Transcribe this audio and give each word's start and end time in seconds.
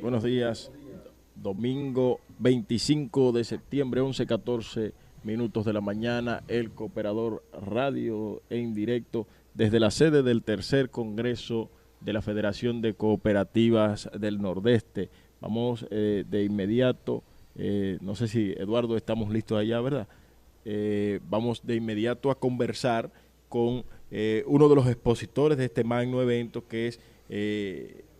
buenos 0.00 0.22
días. 0.22 0.72
Domingo 1.36 2.20
25 2.38 3.32
de 3.32 3.44
septiembre, 3.44 4.00
11.14 4.00 4.92
minutos 5.24 5.66
de 5.66 5.74
la 5.74 5.82
mañana, 5.82 6.42
el 6.48 6.70
Cooperador 6.70 7.44
Radio 7.52 8.40
en 8.48 8.72
directo 8.72 9.26
desde 9.52 9.78
la 9.78 9.90
sede 9.90 10.22
del 10.22 10.42
tercer 10.42 10.88
Congreso 10.88 11.70
de 12.00 12.14
la 12.14 12.22
Federación 12.22 12.80
de 12.80 12.94
Cooperativas 12.94 14.08
del 14.18 14.40
Nordeste. 14.40 15.10
Vamos 15.42 15.86
eh, 15.90 16.24
de 16.26 16.44
inmediato, 16.44 17.22
eh, 17.54 17.98
no 18.00 18.14
sé 18.14 18.26
si 18.26 18.52
Eduardo 18.56 18.96
estamos 18.96 19.28
listos 19.28 19.58
allá, 19.58 19.82
¿verdad? 19.82 20.08
Eh, 20.64 21.20
vamos 21.28 21.66
de 21.66 21.76
inmediato 21.76 22.30
a 22.30 22.38
conversar 22.38 23.10
con 23.50 23.84
uno 24.46 24.68
de 24.70 24.74
los 24.74 24.86
expositores 24.86 25.58
de 25.58 25.66
este 25.66 25.84
magno 25.84 26.22
evento 26.22 26.66
que 26.66 26.88
es 26.88 26.98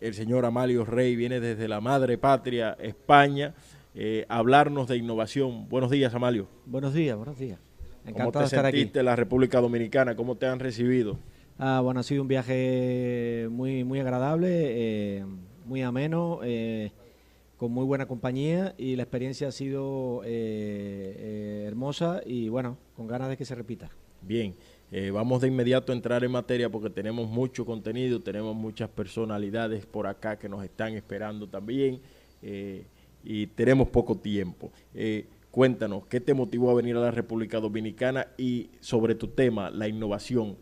el 0.00 0.14
señor 0.14 0.44
Amalio 0.44 0.84
Rey 0.84 1.16
viene 1.16 1.41
desde 1.41 1.69
la 1.69 1.81
madre 1.81 2.19
patria, 2.19 2.76
España, 2.81 3.54
eh, 3.94 4.26
a 4.28 4.38
hablarnos 4.38 4.88
de 4.88 4.97
innovación. 4.97 5.69
Buenos 5.69 5.91
días, 5.91 6.14
Amalio. 6.14 6.48
Buenos 6.66 6.94
días, 6.94 7.16
buenos 7.16 7.38
días. 7.38 7.59
Encantado 8.04 8.31
¿Cómo 8.31 8.32
te 8.32 8.38
de 8.38 8.44
estar 8.44 8.64
sentiste 8.64 9.00
en 9.00 9.06
la 9.06 9.16
República 9.16 9.60
Dominicana? 9.60 10.14
¿Cómo 10.16 10.36
te 10.36 10.47
han 10.47 10.60
recibido? 10.60 11.19
Ah, 11.59 11.81
bueno, 11.82 12.00
ha 12.00 12.03
sido 12.03 12.22
un 12.22 12.28
viaje 12.28 13.48
muy, 13.50 13.84
muy 13.84 14.00
agradable, 14.00 14.48
eh, 14.50 15.25
muy 15.66 15.82
ameno, 15.82 16.41
eh, 16.44 16.92
con 17.56 17.72
muy 17.72 17.84
buena 17.84 18.06
compañía 18.06 18.75
y 18.78 18.94
la 18.97 19.03
experiencia 19.03 19.48
ha 19.48 19.53
sido 19.53 20.22
hermosa 20.25 22.20
y 22.25 22.48
bueno, 22.48 22.78
con 22.97 23.09
ganas 23.09 23.28
de 23.28 23.36
que 23.36 23.44
se 23.44 23.56
repita. 23.56 23.91
Bien. 24.22 24.54
Eh, 24.90 25.10
vamos 25.10 25.42
de 25.42 25.48
inmediato 25.48 25.92
a 25.92 25.94
entrar 25.94 26.24
en 26.24 26.30
materia 26.30 26.70
porque 26.70 26.88
tenemos 26.88 27.28
mucho 27.28 27.66
contenido, 27.66 28.20
tenemos 28.20 28.56
muchas 28.56 28.88
personalidades 28.88 29.84
por 29.84 30.06
acá 30.06 30.38
que 30.38 30.48
nos 30.48 30.64
están 30.64 30.94
esperando 30.94 31.46
también 31.46 32.00
eh, 32.40 32.86
y 33.22 33.48
tenemos 33.48 33.88
poco 33.88 34.16
tiempo. 34.16 34.72
Eh, 34.94 35.26
cuéntanos, 35.50 36.06
¿qué 36.06 36.20
te 36.20 36.32
motivó 36.32 36.70
a 36.70 36.74
venir 36.74 36.96
a 36.96 37.00
la 37.00 37.10
República 37.10 37.60
Dominicana 37.60 38.28
y 38.38 38.70
sobre 38.80 39.14
tu 39.14 39.28
tema, 39.28 39.70
la 39.70 39.88
innovación, 39.88 40.56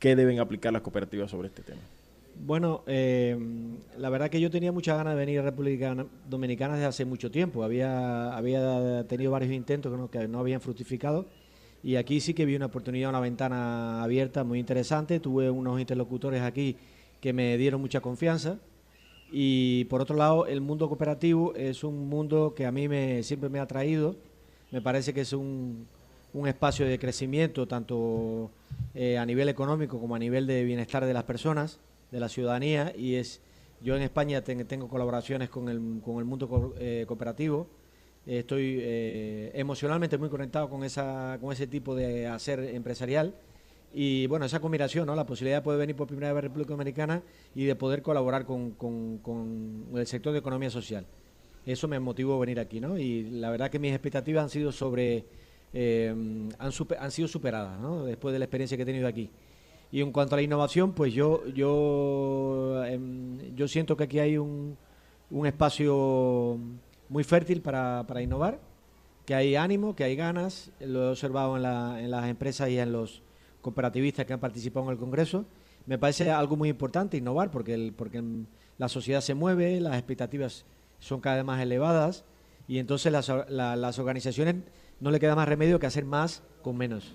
qué 0.00 0.16
deben 0.16 0.40
aplicar 0.40 0.72
las 0.72 0.82
cooperativas 0.82 1.30
sobre 1.30 1.46
este 1.46 1.62
tema? 1.62 1.80
Bueno, 2.40 2.84
la 2.86 4.10
verdad 4.10 4.30
que 4.30 4.40
yo 4.40 4.48
tenía 4.48 4.70
muchas 4.70 4.96
ganas 4.96 5.14
de 5.14 5.18
venir 5.18 5.40
a 5.40 5.42
República 5.42 6.06
Dominicana 6.28 6.74
desde 6.74 6.86
hace 6.86 7.04
mucho 7.04 7.32
tiempo. 7.32 7.64
Había, 7.64 8.36
había 8.36 9.04
tenido 9.08 9.32
varios 9.32 9.52
intentos 9.52 9.90
que 9.92 9.98
no, 9.98 10.08
que 10.08 10.28
no 10.28 10.38
habían 10.38 10.60
fructificado 10.60 11.26
y 11.82 11.96
aquí 11.96 12.20
sí 12.20 12.34
que 12.34 12.44
vi 12.44 12.56
una 12.56 12.66
oportunidad, 12.66 13.10
una 13.10 13.20
ventana 13.20 14.02
abierta 14.02 14.44
muy 14.44 14.58
interesante. 14.58 15.20
Tuve 15.20 15.50
unos 15.50 15.80
interlocutores 15.80 16.42
aquí 16.42 16.76
que 17.20 17.32
me 17.32 17.56
dieron 17.56 17.80
mucha 17.80 18.00
confianza. 18.00 18.58
Y 19.30 19.84
por 19.84 20.00
otro 20.00 20.16
lado, 20.16 20.46
el 20.46 20.60
mundo 20.60 20.88
cooperativo 20.88 21.54
es 21.54 21.84
un 21.84 22.08
mundo 22.08 22.54
que 22.56 22.66
a 22.66 22.72
mí 22.72 22.88
me, 22.88 23.22
siempre 23.22 23.48
me 23.48 23.60
ha 23.60 23.62
atraído. 23.62 24.16
Me 24.70 24.80
parece 24.80 25.14
que 25.14 25.20
es 25.20 25.32
un, 25.32 25.86
un 26.32 26.48
espacio 26.48 26.86
de 26.86 26.98
crecimiento 26.98 27.68
tanto 27.68 28.50
eh, 28.94 29.18
a 29.18 29.24
nivel 29.24 29.48
económico 29.48 30.00
como 30.00 30.14
a 30.14 30.18
nivel 30.18 30.46
de 30.46 30.64
bienestar 30.64 31.04
de 31.04 31.14
las 31.14 31.24
personas, 31.24 31.78
de 32.10 32.20
la 32.20 32.28
ciudadanía. 32.28 32.92
Y 32.96 33.14
es 33.14 33.40
yo 33.80 33.94
en 33.94 34.02
España 34.02 34.42
tengo 34.42 34.88
colaboraciones 34.88 35.48
con 35.48 35.68
el, 35.68 36.00
con 36.02 36.18
el 36.18 36.24
mundo 36.24 36.74
eh, 36.78 37.04
cooperativo 37.06 37.68
estoy 38.36 38.78
eh, 38.80 39.50
emocionalmente 39.54 40.18
muy 40.18 40.28
conectado 40.28 40.68
con, 40.68 40.84
esa, 40.84 41.38
con 41.40 41.52
ese 41.52 41.66
tipo 41.66 41.94
de 41.94 42.26
hacer 42.26 42.60
empresarial. 42.60 43.34
Y 43.94 44.26
bueno, 44.26 44.44
esa 44.44 44.60
combinación, 44.60 45.06
¿no? 45.06 45.16
la 45.16 45.24
posibilidad 45.24 45.58
de 45.58 45.62
poder 45.62 45.78
venir 45.78 45.96
por 45.96 46.06
primera 46.06 46.32
vez 46.32 46.38
a 46.38 46.40
República 46.42 46.70
Dominicana 46.70 47.22
y 47.54 47.64
de 47.64 47.74
poder 47.74 48.02
colaborar 48.02 48.44
con, 48.44 48.72
con, 48.72 49.86
el 49.94 50.06
sector 50.06 50.34
de 50.34 50.40
economía 50.40 50.68
social. 50.68 51.06
eso 51.64 51.88
me 51.88 51.98
motivó 51.98 52.34
a 52.34 52.40
venir 52.40 52.60
aquí, 52.60 52.80
¿no? 52.80 52.98
Y 52.98 53.30
la 53.30 53.50
verdad 53.50 53.70
que 53.70 53.78
mis 53.78 53.92
expectativas 53.92 54.44
han 54.44 54.50
sido 54.50 54.72
sobre, 54.72 55.24
eh, 55.72 56.14
han, 56.58 56.72
han, 56.98 57.10
sido 57.10 57.28
superadas, 57.28 57.80
¿no? 57.80 58.04
Después 58.04 58.34
de 58.34 58.38
la 58.40 58.44
experiencia 58.44 58.76
que 58.76 58.82
he 58.82 58.86
tenido 58.86 59.08
aquí. 59.08 59.30
Y 59.90 60.02
en 60.02 60.12
cuanto 60.12 60.34
a 60.34 60.36
la 60.36 60.42
innovación, 60.42 60.92
pues 60.92 61.14
yo, 61.14 61.46
yo, 61.48 62.84
em, 62.84 63.54
yo 63.54 63.66
siento 63.68 63.96
que 63.96 64.04
aquí 64.04 64.18
hay 64.18 64.36
un, 64.36 64.76
un 65.30 65.46
espacio 65.46 66.58
muy 67.08 67.24
fértil 67.24 67.62
para, 67.62 68.04
para, 68.06 68.22
innovar, 68.22 68.60
que 69.24 69.34
hay 69.34 69.56
ánimo, 69.56 69.94
que 69.94 70.04
hay 70.04 70.16
ganas, 70.16 70.70
lo 70.80 71.04
he 71.04 71.10
observado 71.10 71.56
en, 71.56 71.62
la, 71.62 72.00
en 72.00 72.10
las 72.10 72.26
empresas 72.26 72.68
y 72.70 72.78
en 72.78 72.92
los 72.92 73.22
cooperativistas 73.60 74.26
que 74.26 74.32
han 74.32 74.40
participado 74.40 74.86
en 74.86 74.92
el 74.92 74.98
Congreso. 74.98 75.44
Me 75.86 75.98
parece 75.98 76.30
algo 76.30 76.56
muy 76.56 76.68
importante 76.68 77.16
innovar 77.16 77.50
porque, 77.50 77.74
el, 77.74 77.92
porque 77.92 78.22
la 78.76 78.88
sociedad 78.88 79.20
se 79.20 79.34
mueve, 79.34 79.80
las 79.80 79.94
expectativas 79.94 80.64
son 80.98 81.20
cada 81.20 81.36
vez 81.36 81.44
más 81.44 81.60
elevadas 81.60 82.24
y 82.66 82.78
entonces 82.78 83.10
las, 83.12 83.28
las 83.48 83.98
organizaciones 83.98 84.56
no 85.00 85.10
le 85.10 85.20
queda 85.20 85.34
más 85.34 85.48
remedio 85.48 85.78
que 85.78 85.86
hacer 85.86 86.04
más 86.04 86.42
con 86.62 86.76
menos. 86.76 87.14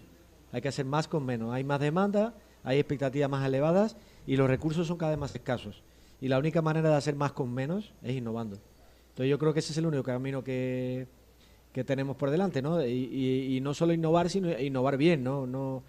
Hay 0.51 0.61
que 0.61 0.67
hacer 0.67 0.85
más 0.85 1.07
con 1.07 1.25
menos. 1.25 1.53
Hay 1.53 1.63
más 1.63 1.79
demanda, 1.79 2.33
hay 2.63 2.79
expectativas 2.79 3.29
más 3.29 3.45
elevadas 3.45 3.95
y 4.25 4.37
los 4.37 4.47
recursos 4.47 4.87
son 4.87 4.97
cada 4.97 5.11
vez 5.11 5.19
más 5.19 5.35
escasos. 5.35 5.83
Y 6.21 6.27
la 6.27 6.39
única 6.39 6.61
manera 6.61 6.89
de 6.89 6.95
hacer 6.95 7.15
más 7.15 7.33
con 7.33 7.53
menos 7.53 7.93
es 8.01 8.15
innovando. 8.15 8.59
Entonces 9.13 9.29
yo 9.29 9.37
creo 9.37 9.53
que 9.53 9.59
ese 9.59 9.73
es 9.73 9.77
el 9.77 9.85
único 9.85 10.01
camino 10.01 10.43
que, 10.43 11.05
que 11.71 11.83
tenemos 11.83 12.15
por 12.15 12.31
delante, 12.31 12.63
¿no? 12.63 12.83
Y, 12.83 13.59
no 13.61 13.75
solo 13.75 13.93
innovar, 13.93 14.27
sino 14.27 14.59
innovar 14.59 14.97
bien, 14.97 15.23
¿no? 15.23 15.45
no, 15.45 15.83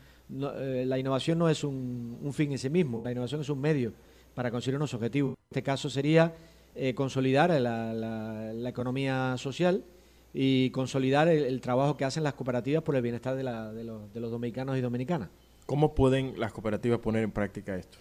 eh, 0.58 0.84
la 0.86 0.98
innovación 0.98 1.38
no 1.38 1.48
es 1.48 1.64
un, 1.64 2.30
fin 2.34 2.52
en 2.52 2.58
sí 2.58 2.68
mismo, 2.68 3.00
la 3.02 3.12
innovación 3.12 3.40
es 3.40 3.48
un 3.48 3.62
medio 3.62 3.94
para 4.34 4.50
conseguir 4.50 4.76
unos 4.76 4.92
objetivos. 4.92 5.30
En 5.32 5.46
este 5.52 5.62
caso 5.62 5.88
sería 5.88 6.34
eh, 6.74 6.94
consolidar 6.94 7.48
la, 7.60 7.94
la, 7.94 8.68
economía 8.68 9.36
social 9.38 9.84
y 10.34 10.68
consolidar 10.68 11.28
el, 11.28 11.62
trabajo 11.62 11.96
que 11.96 12.04
hacen 12.04 12.24
las 12.24 12.34
cooperativas 12.34 12.82
por 12.82 12.94
el 12.94 13.00
bienestar 13.00 13.36
de, 13.36 13.42
de, 13.42 13.84
los, 13.84 14.12
de 14.12 14.20
los 14.20 14.30
dominicanos 14.30 14.76
y 14.76 14.82
dominicanas. 14.82 15.30
¿Cómo 15.64 15.94
pueden 15.94 16.38
las 16.38 16.52
cooperativas 16.52 16.98
poner 16.98 17.24
en 17.24 17.30
práctica 17.30 17.74
esto? 17.74 17.96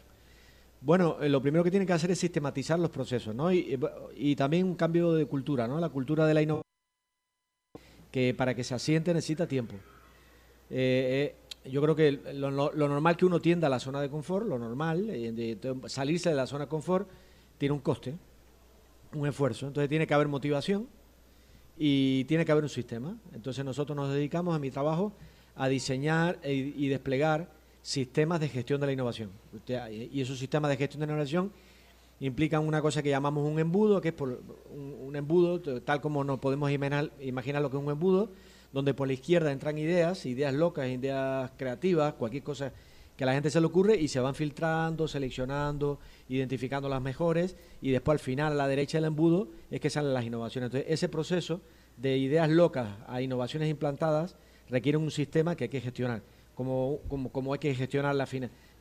Bueno, 0.83 1.15
eh, 1.21 1.29
lo 1.29 1.41
primero 1.41 1.63
que 1.63 1.71
tienen 1.71 1.87
que 1.87 1.93
hacer 1.93 2.11
es 2.11 2.19
sistematizar 2.19 2.77
los 2.77 2.89
procesos, 2.89 3.33
¿no? 3.33 3.53
Y, 3.53 3.79
y, 4.17 4.35
también 4.35 4.65
un 4.65 4.75
cambio 4.75 5.13
de 5.13 5.25
cultura, 5.25 5.65
¿no? 5.65 5.79
La 5.79 5.87
cultura 5.87 6.27
de 6.27 6.33
la 6.33 6.41
innovación, 6.41 6.67
que 8.11 8.33
para 8.33 8.53
que 8.53 8.65
se 8.65 8.75
asiente 8.75 9.13
necesita 9.13 9.47
tiempo. 9.47 9.75
Eh, 10.69 11.35
eh, 11.63 11.69
yo 11.69 11.81
creo 11.81 11.95
que 11.95 12.11
lo, 12.33 12.51
lo, 12.51 12.87
normal 12.89 13.15
que 13.15 13.25
uno 13.25 13.39
tienda 13.39 13.67
a 13.67 13.69
la 13.69 13.79
zona 13.79 14.01
de 14.01 14.09
confort, 14.09 14.45
lo 14.45 14.59
normal, 14.59 15.07
de, 15.07 15.79
salirse 15.87 16.29
de 16.29 16.35
la 16.35 16.47
zona 16.47 16.65
de 16.65 16.69
confort, 16.69 17.07
tiene 17.57 17.71
un 17.71 17.79
coste, 17.79 18.15
un 19.13 19.25
esfuerzo. 19.25 19.67
Entonces 19.67 19.87
tiene 19.87 20.05
que 20.05 20.13
haber 20.13 20.27
motivación 20.27 20.89
y 21.77 22.25
tiene 22.25 22.43
que 22.43 22.51
haber 22.51 22.65
un 22.65 22.69
sistema. 22.69 23.15
Entonces 23.33 23.63
nosotros 23.63 23.95
nos 23.95 24.13
dedicamos 24.13 24.53
a 24.53 24.59
mi 24.59 24.69
trabajo 24.69 25.13
a 25.55 25.69
diseñar 25.69 26.39
y 26.43 26.89
desplegar 26.89 27.62
sistemas 27.83 28.39
de 28.39 28.49
gestión 28.49 28.81
de 28.81 28.87
la 28.87 28.93
innovación. 28.93 29.29
Y 30.11 30.19
esos 30.21 30.39
sistemas 30.39 30.71
de 30.71 30.77
gestión 30.77 31.01
de 31.01 31.05
la 31.05 31.13
innovación 31.13 31.51
implican 32.19 32.65
una 32.65 32.81
cosa 32.81 33.03
que 33.03 33.09
llamamos 33.09 33.45
un 33.45 33.59
embudo, 33.59 34.01
que 34.01 34.07
es 34.07 34.13
por 34.13 34.41
un, 34.73 35.15
embudo, 35.15 35.59
tal 35.81 36.01
como 36.01 36.23
nos 36.23 36.39
podemos 36.39 36.71
imaginar, 36.71 37.61
lo 37.61 37.69
que 37.69 37.77
es 37.77 37.83
un 37.83 37.91
embudo, 37.91 38.29
donde 38.71 38.93
por 38.93 39.07
la 39.07 39.13
izquierda 39.13 39.51
entran 39.51 39.77
ideas, 39.77 40.25
ideas 40.25 40.53
locas, 40.53 40.87
ideas 40.87 41.51
creativas, 41.57 42.13
cualquier 42.13 42.41
cosa 42.41 42.71
que 43.17 43.25
a 43.25 43.27
la 43.27 43.33
gente 43.33 43.51
se 43.51 43.59
le 43.59 43.67
ocurre 43.67 43.95
y 43.97 44.07
se 44.07 44.19
van 44.19 44.33
filtrando, 44.33 45.07
seleccionando, 45.07 45.99
identificando 46.29 46.89
las 46.89 47.01
mejores 47.01 47.55
y 47.81 47.91
después 47.91 48.15
al 48.15 48.19
final 48.19 48.53
a 48.53 48.55
la 48.55 48.67
derecha 48.67 48.97
del 48.97 49.05
embudo 49.05 49.49
es 49.69 49.79
que 49.79 49.91
salen 49.91 50.15
las 50.15 50.25
innovaciones. 50.25 50.69
Entonces 50.69 50.91
ese 50.91 51.09
proceso 51.09 51.61
de 51.97 52.17
ideas 52.17 52.49
locas 52.49 52.89
a 53.05 53.21
innovaciones 53.21 53.69
implantadas 53.69 54.35
requiere 54.69 54.97
un 54.97 55.11
sistema 55.11 55.55
que 55.55 55.65
hay 55.65 55.69
que 55.69 55.81
gestionar 55.81 56.23
cómo, 56.55 56.99
cómo, 57.07 57.53
hay 57.53 57.59
que 57.59 57.73
gestionar 57.75 58.15
la 58.15 58.27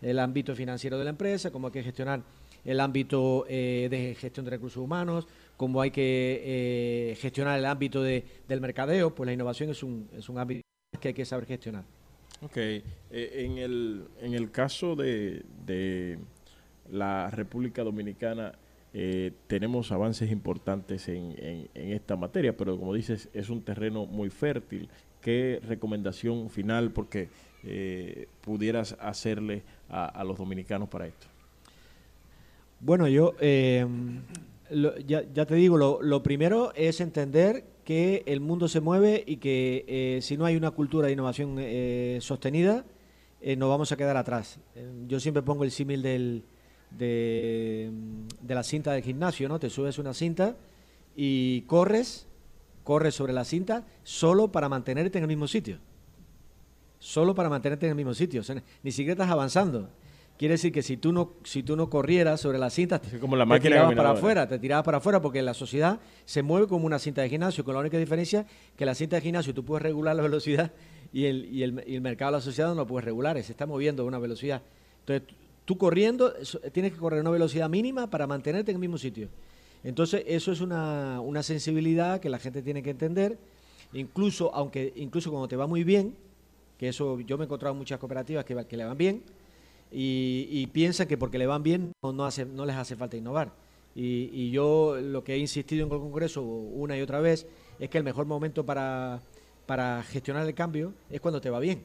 el 0.02 0.18
ámbito 0.18 0.54
financiero 0.54 0.98
de 0.98 1.04
la 1.04 1.10
empresa, 1.10 1.50
cómo 1.50 1.68
hay 1.68 1.72
que 1.72 1.82
gestionar 1.82 2.22
el 2.64 2.80
ámbito 2.80 3.44
eh, 3.48 3.88
de 3.90 4.14
gestión 4.14 4.44
de 4.44 4.50
recursos 4.50 4.82
humanos, 4.82 5.26
cómo 5.56 5.80
hay 5.80 5.90
que 5.90 6.42
eh, 6.44 7.16
gestionar 7.16 7.58
el 7.58 7.66
ámbito 7.66 8.02
de, 8.02 8.24
del 8.48 8.60
mercadeo, 8.60 9.14
pues 9.14 9.26
la 9.26 9.32
innovación 9.32 9.70
es 9.70 9.82
un, 9.82 10.08
es 10.16 10.28
un 10.28 10.38
ámbito 10.38 10.62
que 11.00 11.08
hay 11.08 11.14
que 11.14 11.24
saber 11.24 11.46
gestionar. 11.46 11.84
Ok, 12.42 12.56
eh, 12.56 12.82
en, 13.10 13.58
el, 13.58 14.04
en 14.20 14.34
el 14.34 14.50
caso 14.50 14.96
de, 14.96 15.44
de 15.64 16.18
la 16.90 17.30
República 17.30 17.82
Dominicana, 17.82 18.52
tenemos 19.46 19.90
avances 19.90 20.30
importantes 20.30 21.08
en, 21.08 21.34
en, 21.38 21.68
en, 21.72 21.92
esta 21.92 22.14
materia, 22.14 22.54
pero 22.54 22.78
como 22.78 22.92
dices, 22.92 23.30
es 23.32 23.48
un 23.48 23.62
terreno 23.62 24.04
muy 24.04 24.28
fértil. 24.28 24.90
¿Qué 25.22 25.60
recomendación 25.66 26.50
final? 26.50 26.90
Porque 26.90 27.30
eh, 27.64 28.26
pudieras 28.40 28.96
hacerle 29.00 29.62
a, 29.88 30.24
los 30.24 30.36
dominicanos 30.36 30.88
para 30.88 31.06
esto? 31.06 31.26
Bueno, 32.80 33.06
yo 33.06 33.34
eh, 33.40 33.86
ya, 35.06 35.46
te 35.46 35.54
digo, 35.54 35.78
lo, 35.78 36.22
primero 36.22 36.72
es 36.74 37.00
entender 37.00 37.64
que 37.84 38.24
el 38.26 38.40
mundo 38.40 38.68
se 38.68 38.80
mueve 38.80 39.22
y 39.26 39.36
que 39.36 39.84
eh, 39.86 40.22
si 40.22 40.36
no 40.36 40.44
hay 40.44 40.56
una 40.56 40.72
cultura 40.72 41.06
de 41.06 41.12
innovación 41.12 41.56
sostenida, 42.20 42.84
nos 43.56 43.68
vamos 43.68 43.92
a 43.92 43.96
quedar 43.96 44.16
atrás. 44.16 44.58
yo 45.06 45.20
siempre 45.20 45.42
pongo 45.42 45.64
el 45.64 45.70
símil 45.70 46.02
del, 46.02 46.44
de, 46.90 47.90
de, 48.40 48.54
la 48.54 48.62
cinta 48.62 48.92
del 48.92 49.02
gimnasio, 49.02 49.48
¿no? 49.48 49.58
Te 49.58 49.70
subes 49.70 49.98
una 49.98 50.14
cinta 50.14 50.56
y 51.16 51.62
corres, 51.62 52.26
corres 52.82 53.14
sobre 53.14 53.32
la 53.32 53.44
cinta 53.44 53.84
solo 54.02 54.50
para 54.50 54.68
mantenerte 54.68 55.18
en 55.18 55.24
el 55.24 55.28
mismo 55.28 55.46
sitio 55.46 55.78
solo 57.02 57.34
para 57.34 57.48
mantenerte 57.48 57.86
en 57.86 57.90
el 57.90 57.96
mismo 57.96 58.14
sitio. 58.14 58.42
ni 58.84 58.92
siquiera 58.92 59.14
estás 59.14 59.30
avanzando. 59.30 59.88
Quiere 60.38 60.54
decir 60.54 60.72
que 60.72 60.82
si 60.82 60.96
tú 60.96 61.12
no, 61.12 61.32
si 61.42 61.64
tú 61.64 61.74
no 61.74 61.90
corrieras 61.90 62.40
sobre 62.40 62.58
la 62.58 62.70
cinta, 62.70 63.00
te, 63.00 63.18
como 63.18 63.34
la 63.34 63.44
te 63.44 63.60
tirabas 63.60 63.94
para 63.94 64.10
afuera, 64.12 64.48
te 64.48 64.58
tirabas 64.58 64.84
para 64.84 64.98
afuera 64.98 65.20
porque 65.20 65.42
la 65.42 65.52
sociedad 65.52 65.98
se 66.24 66.42
mueve 66.42 66.68
como 66.68 66.86
una 66.86 67.00
cinta 67.00 67.20
de 67.20 67.28
gimnasio, 67.28 67.64
con 67.64 67.74
la 67.74 67.80
única 67.80 67.98
diferencia 67.98 68.46
que 68.76 68.86
la 68.86 68.94
cinta 68.94 69.16
de 69.16 69.22
gimnasio 69.22 69.52
tú 69.52 69.64
puedes 69.64 69.82
regular 69.82 70.14
la 70.14 70.22
velocidad 70.22 70.70
y 71.12 71.24
el, 71.24 71.44
y 71.52 71.64
el, 71.64 71.84
y 71.88 71.96
el 71.96 72.00
mercado 72.02 72.30
de 72.30 72.38
la 72.38 72.40
sociedad 72.40 72.68
no 72.68 72.76
lo 72.76 72.86
puedes 72.86 73.04
regular, 73.04 73.42
se 73.42 73.50
está 73.50 73.66
moviendo 73.66 74.04
a 74.04 74.06
una 74.06 74.20
velocidad. 74.20 74.62
Entonces, 75.00 75.28
tú 75.64 75.76
corriendo, 75.76 76.32
tienes 76.72 76.92
que 76.92 76.98
correr 76.98 77.18
a 77.18 77.22
una 77.22 77.30
velocidad 77.30 77.68
mínima 77.68 78.08
para 78.08 78.28
mantenerte 78.28 78.70
en 78.70 78.76
el 78.76 78.80
mismo 78.80 78.98
sitio. 78.98 79.28
Entonces, 79.82 80.22
eso 80.26 80.52
es 80.52 80.60
una, 80.60 81.20
una 81.20 81.42
sensibilidad 81.42 82.20
que 82.20 82.30
la 82.30 82.38
gente 82.38 82.62
tiene 82.62 82.80
que 82.80 82.90
entender, 82.90 83.38
incluso, 83.92 84.54
aunque, 84.54 84.92
incluso 84.94 85.30
cuando 85.30 85.48
te 85.48 85.56
va 85.56 85.66
muy 85.66 85.82
bien, 85.82 86.14
que 86.78 86.88
eso 86.88 87.20
yo 87.20 87.38
me 87.38 87.44
he 87.44 87.46
encontrado 87.46 87.74
muchas 87.74 87.98
cooperativas 87.98 88.44
que, 88.44 88.76
le 88.76 88.84
van 88.84 88.98
bien 88.98 89.22
y, 89.90 90.66
piensan 90.68 91.06
que 91.06 91.16
porque 91.16 91.38
le 91.38 91.46
van 91.46 91.62
bien 91.62 91.92
no, 92.02 92.66
les 92.66 92.76
hace 92.76 92.96
falta 92.96 93.16
innovar. 93.16 93.52
Y, 93.94 94.50
yo 94.50 94.96
lo 95.00 95.22
que 95.22 95.34
he 95.34 95.38
insistido 95.38 95.86
en 95.86 95.92
el 95.92 95.98
Congreso 95.98 96.42
una 96.42 96.96
y 96.96 97.02
otra 97.02 97.20
vez 97.20 97.46
es 97.78 97.88
que 97.88 97.98
el 97.98 98.04
mejor 98.04 98.26
momento 98.26 98.64
para, 98.64 99.20
para 99.66 100.02
gestionar 100.02 100.46
el 100.46 100.54
cambio 100.54 100.92
es 101.10 101.20
cuando 101.20 101.40
te 101.40 101.50
va 101.50 101.60
bien. 101.60 101.82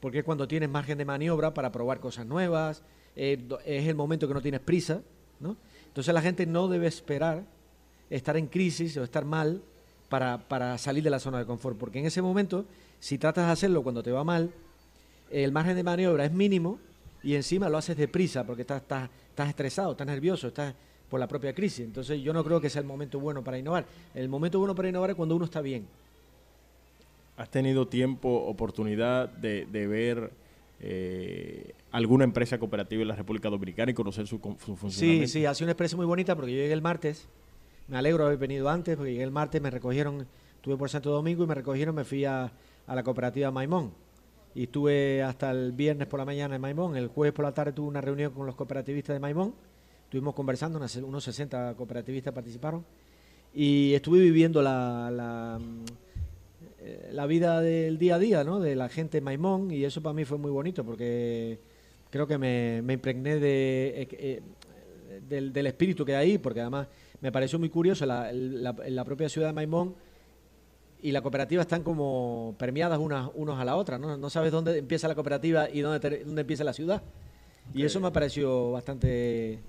Porque 0.00 0.18
es 0.18 0.24
cuando 0.24 0.46
tienes 0.46 0.68
margen 0.68 0.98
de 0.98 1.04
maniobra 1.04 1.54
para 1.54 1.72
probar 1.72 2.00
cosas 2.00 2.26
nuevas, 2.26 2.82
es 3.14 3.38
el 3.66 3.94
momento 3.94 4.28
que 4.28 4.34
no 4.34 4.42
tienes 4.42 4.60
prisa. 4.60 5.00
¿no? 5.40 5.56
Entonces 5.86 6.12
la 6.12 6.22
gente 6.22 6.46
no 6.46 6.68
debe 6.68 6.86
esperar 6.86 7.44
estar 8.10 8.36
en 8.36 8.46
crisis 8.46 8.96
o 8.96 9.04
estar 9.04 9.24
mal 9.24 9.62
para, 10.08 10.38
para 10.48 10.78
salir 10.78 11.02
de 11.02 11.10
la 11.10 11.18
zona 11.18 11.38
de 11.38 11.46
confort, 11.46 11.76
porque 11.76 11.98
en 11.98 12.06
ese 12.06 12.22
momento 12.22 12.66
si 13.00 13.18
tratas 13.18 13.46
de 13.46 13.52
hacerlo 13.52 13.82
cuando 13.82 14.02
te 14.02 14.10
va 14.10 14.24
mal, 14.24 14.50
el 15.30 15.52
margen 15.52 15.76
de 15.76 15.82
maniobra 15.82 16.24
es 16.24 16.32
mínimo 16.32 16.78
y 17.22 17.34
encima 17.34 17.68
lo 17.68 17.78
haces 17.78 17.96
deprisa 17.96 18.44
porque 18.44 18.62
estás, 18.62 18.82
estás, 18.82 19.10
estás 19.30 19.48
estresado, 19.48 19.92
estás 19.92 20.06
nervioso, 20.06 20.48
estás 20.48 20.74
por 21.08 21.20
la 21.20 21.28
propia 21.28 21.54
crisis. 21.54 21.84
Entonces 21.84 22.20
yo 22.22 22.32
no 22.32 22.44
creo 22.44 22.60
que 22.60 22.70
sea 22.70 22.80
el 22.80 22.86
momento 22.86 23.20
bueno 23.20 23.42
para 23.42 23.58
innovar. 23.58 23.86
El 24.14 24.28
momento 24.28 24.58
bueno 24.58 24.74
para 24.74 24.88
innovar 24.88 25.10
es 25.10 25.16
cuando 25.16 25.36
uno 25.36 25.44
está 25.44 25.60
bien. 25.60 25.86
¿Has 27.36 27.50
tenido 27.50 27.86
tiempo, 27.86 28.28
oportunidad 28.28 29.28
de, 29.28 29.66
ver 29.86 30.30
eh, 30.80 31.74
alguna 31.90 32.24
empresa 32.24 32.58
cooperativa 32.58 33.02
en 33.02 33.08
la 33.08 33.16
República 33.16 33.50
Dominicana 33.50 33.90
y 33.90 33.94
conocer 33.94 34.26
su, 34.26 34.38
su, 34.38 34.76
funcionamiento? 34.76 35.26
Sí, 35.26 35.40
sí, 35.40 35.46
ha 35.46 35.52
sido 35.52 35.66
una 35.66 35.72
experiencia 35.72 35.96
muy 35.96 36.06
bonita 36.06 36.34
porque 36.34 36.52
yo 36.52 36.58
llegué 36.58 36.72
el 36.72 36.82
martes. 36.82 37.28
Me 37.88 37.98
alegro 37.98 38.24
de 38.24 38.28
haber 38.28 38.38
venido 38.38 38.68
antes 38.68 38.96
porque 38.96 39.12
llegué 39.12 39.24
el 39.24 39.30
martes, 39.30 39.60
me 39.60 39.70
recogieron, 39.70 40.26
estuve 40.56 40.76
por 40.76 40.88
Santo 40.88 41.10
Domingo 41.10 41.44
y 41.44 41.46
me 41.46 41.54
recogieron, 41.54 41.94
me 41.94 42.04
fui 42.04 42.24
a, 42.24 42.50
a 42.86 42.94
la 42.94 43.02
cooperativa 43.02 43.50
Maimón. 43.50 43.92
Y 44.54 44.64
estuve 44.64 45.22
hasta 45.22 45.50
el 45.50 45.72
viernes 45.72 46.08
por 46.08 46.18
la 46.18 46.24
mañana 46.24 46.54
en 46.54 46.60
Maimón. 46.60 46.96
El 46.96 47.08
jueves 47.08 47.34
por 47.34 47.44
la 47.44 47.52
tarde 47.52 47.72
tuve 47.72 47.88
una 47.88 48.00
reunión 48.00 48.32
con 48.32 48.46
los 48.46 48.54
cooperativistas 48.54 49.14
de 49.14 49.20
Maimón. 49.20 49.54
Estuvimos 50.04 50.34
conversando, 50.34 50.78
unos 50.78 51.24
60 51.24 51.74
cooperativistas 51.74 52.32
participaron. 52.32 52.84
Y 53.52 53.92
estuve 53.94 54.20
viviendo 54.20 54.62
la, 54.62 55.10
la, 55.12 55.60
eh, 56.80 57.10
la 57.12 57.26
vida 57.26 57.60
del 57.60 57.98
día 57.98 58.14
a 58.14 58.18
día, 58.18 58.44
¿no? 58.44 58.60
De 58.60 58.76
la 58.76 58.88
gente 58.88 59.18
en 59.18 59.24
Maimón. 59.24 59.70
Y 59.70 59.84
eso 59.84 60.02
para 60.02 60.14
mí 60.14 60.24
fue 60.24 60.38
muy 60.38 60.50
bonito 60.50 60.84
porque 60.84 61.58
creo 62.10 62.26
que 62.26 62.38
me, 62.38 62.80
me 62.82 62.94
impregné 62.94 63.38
de, 63.38 64.02
eh, 64.02 64.08
eh, 64.12 64.42
del, 65.28 65.52
del, 65.52 65.66
espíritu 65.66 66.04
que 66.04 66.14
hay 66.14 66.30
ahí, 66.30 66.38
porque 66.38 66.60
además 66.60 66.88
me 67.20 67.32
pareció 67.32 67.58
muy 67.58 67.68
curioso, 67.68 68.06
la, 68.06 68.30
la, 68.32 69.04
propia 69.04 69.28
ciudad 69.28 69.48
de 69.48 69.52
Maimón 69.52 69.94
y 71.06 71.12
la 71.12 71.22
cooperativa 71.22 71.62
están 71.62 71.84
como 71.84 72.56
permeadas 72.58 72.98
unas 72.98 73.30
unos 73.34 73.60
a 73.60 73.64
la 73.64 73.76
otra, 73.76 73.96
¿no? 73.96 74.16
No 74.16 74.28
sabes 74.28 74.50
dónde 74.50 74.76
empieza 74.76 75.06
la 75.06 75.14
cooperativa 75.14 75.70
y 75.70 75.80
dónde, 75.80 76.24
dónde 76.24 76.40
empieza 76.40 76.64
la 76.64 76.72
ciudad. 76.72 77.00
Y 77.72 77.84
eso 77.84 78.00
me 78.00 78.10
pareció 78.10 78.72
bastante 78.72 79.60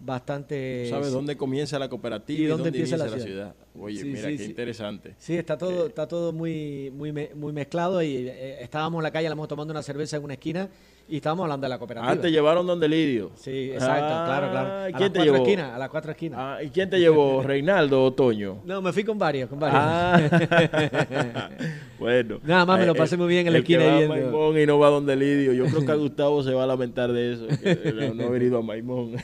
bastante... 0.00 0.88
¿Sabes 0.90 1.12
dónde 1.12 1.36
comienza 1.36 1.78
la 1.78 1.88
cooperativa 1.88 2.40
y, 2.40 2.46
dónde, 2.46 2.70
empieza 2.70 2.96
la 2.96 3.08
ciudad? 3.08 3.54
Oye, 3.78 4.02
mira, 4.02 4.26
qué 4.26 4.44
interesante. 4.44 5.14
Sí, 5.18 5.36
está 5.36 5.56
todo, 5.56 5.86
está 5.86 6.08
todo 6.08 6.32
muy, 6.32 6.90
muy, 6.90 7.12
muy 7.12 7.52
mezclado 7.52 8.02
y 8.02 8.28
eh, 8.28 8.60
estábamos 8.60 8.98
en 8.98 9.04
la 9.04 9.12
calle, 9.12 9.26
estamos 9.26 9.46
tomando 9.46 9.70
una 9.70 9.84
cerveza 9.84 10.16
en 10.16 10.24
una 10.24 10.34
esquina 10.34 10.68
y 11.08 11.16
estábamos 11.16 11.44
hablando 11.44 11.64
de 11.64 11.68
la 11.68 11.78
cooperativa. 11.78 12.12
Ah, 12.12 12.20
te 12.20 12.30
llevaron 12.30 12.66
donde 12.66 12.88
Lidio. 12.88 13.32
Sí, 13.34 13.70
exacto, 13.72 14.06
claro, 14.06 14.50
claro. 14.50 14.68
Ah, 14.70 14.86
¿Quién 14.86 15.00
las 15.00 15.12
te 15.12 15.22
llevó? 15.22 15.36
Esquinas, 15.36 15.74
a 15.74 15.78
las 15.78 15.88
cuatro 15.88 16.10
esquinas. 16.12 16.38
Ah, 16.40 16.62
¿Y 16.62 16.68
quién 16.70 16.88
te 16.88 16.98
llevó? 16.98 17.42
¿Reinaldo 17.46 18.04
o 18.04 18.12
Toño? 18.12 18.62
No, 18.64 18.80
me 18.80 18.92
fui 18.92 19.04
con 19.04 19.18
varios, 19.18 19.48
con 19.48 19.58
varios. 19.58 19.80
Ah. 19.82 20.20
bueno. 21.98 22.40
Nada 22.44 22.64
más 22.64 22.78
me 22.78 22.86
lo 22.86 22.92
eh, 22.92 22.96
pasé 22.96 23.16
muy 23.16 23.28
bien 23.28 23.46
en 23.46 23.52
la 23.52 23.58
esquina. 23.58 23.80
Que 23.80 24.06
va 24.08 24.14
a 24.14 24.20
Maimón 24.20 24.58
y 24.58 24.66
no 24.66 24.78
va 24.78 24.88
donde 24.88 25.16
Lidio. 25.16 25.52
Yo 25.52 25.66
creo 25.66 25.84
que 25.84 25.92
a 25.92 25.94
Gustavo 25.96 26.42
se 26.42 26.54
va 26.54 26.64
a 26.64 26.66
lamentar 26.66 27.12
de 27.12 27.32
eso, 27.34 27.46
que 27.46 28.12
no 28.14 28.24
ha 28.24 28.30
venido 28.30 28.58
a 28.58 28.62
Maimón. 28.62 29.16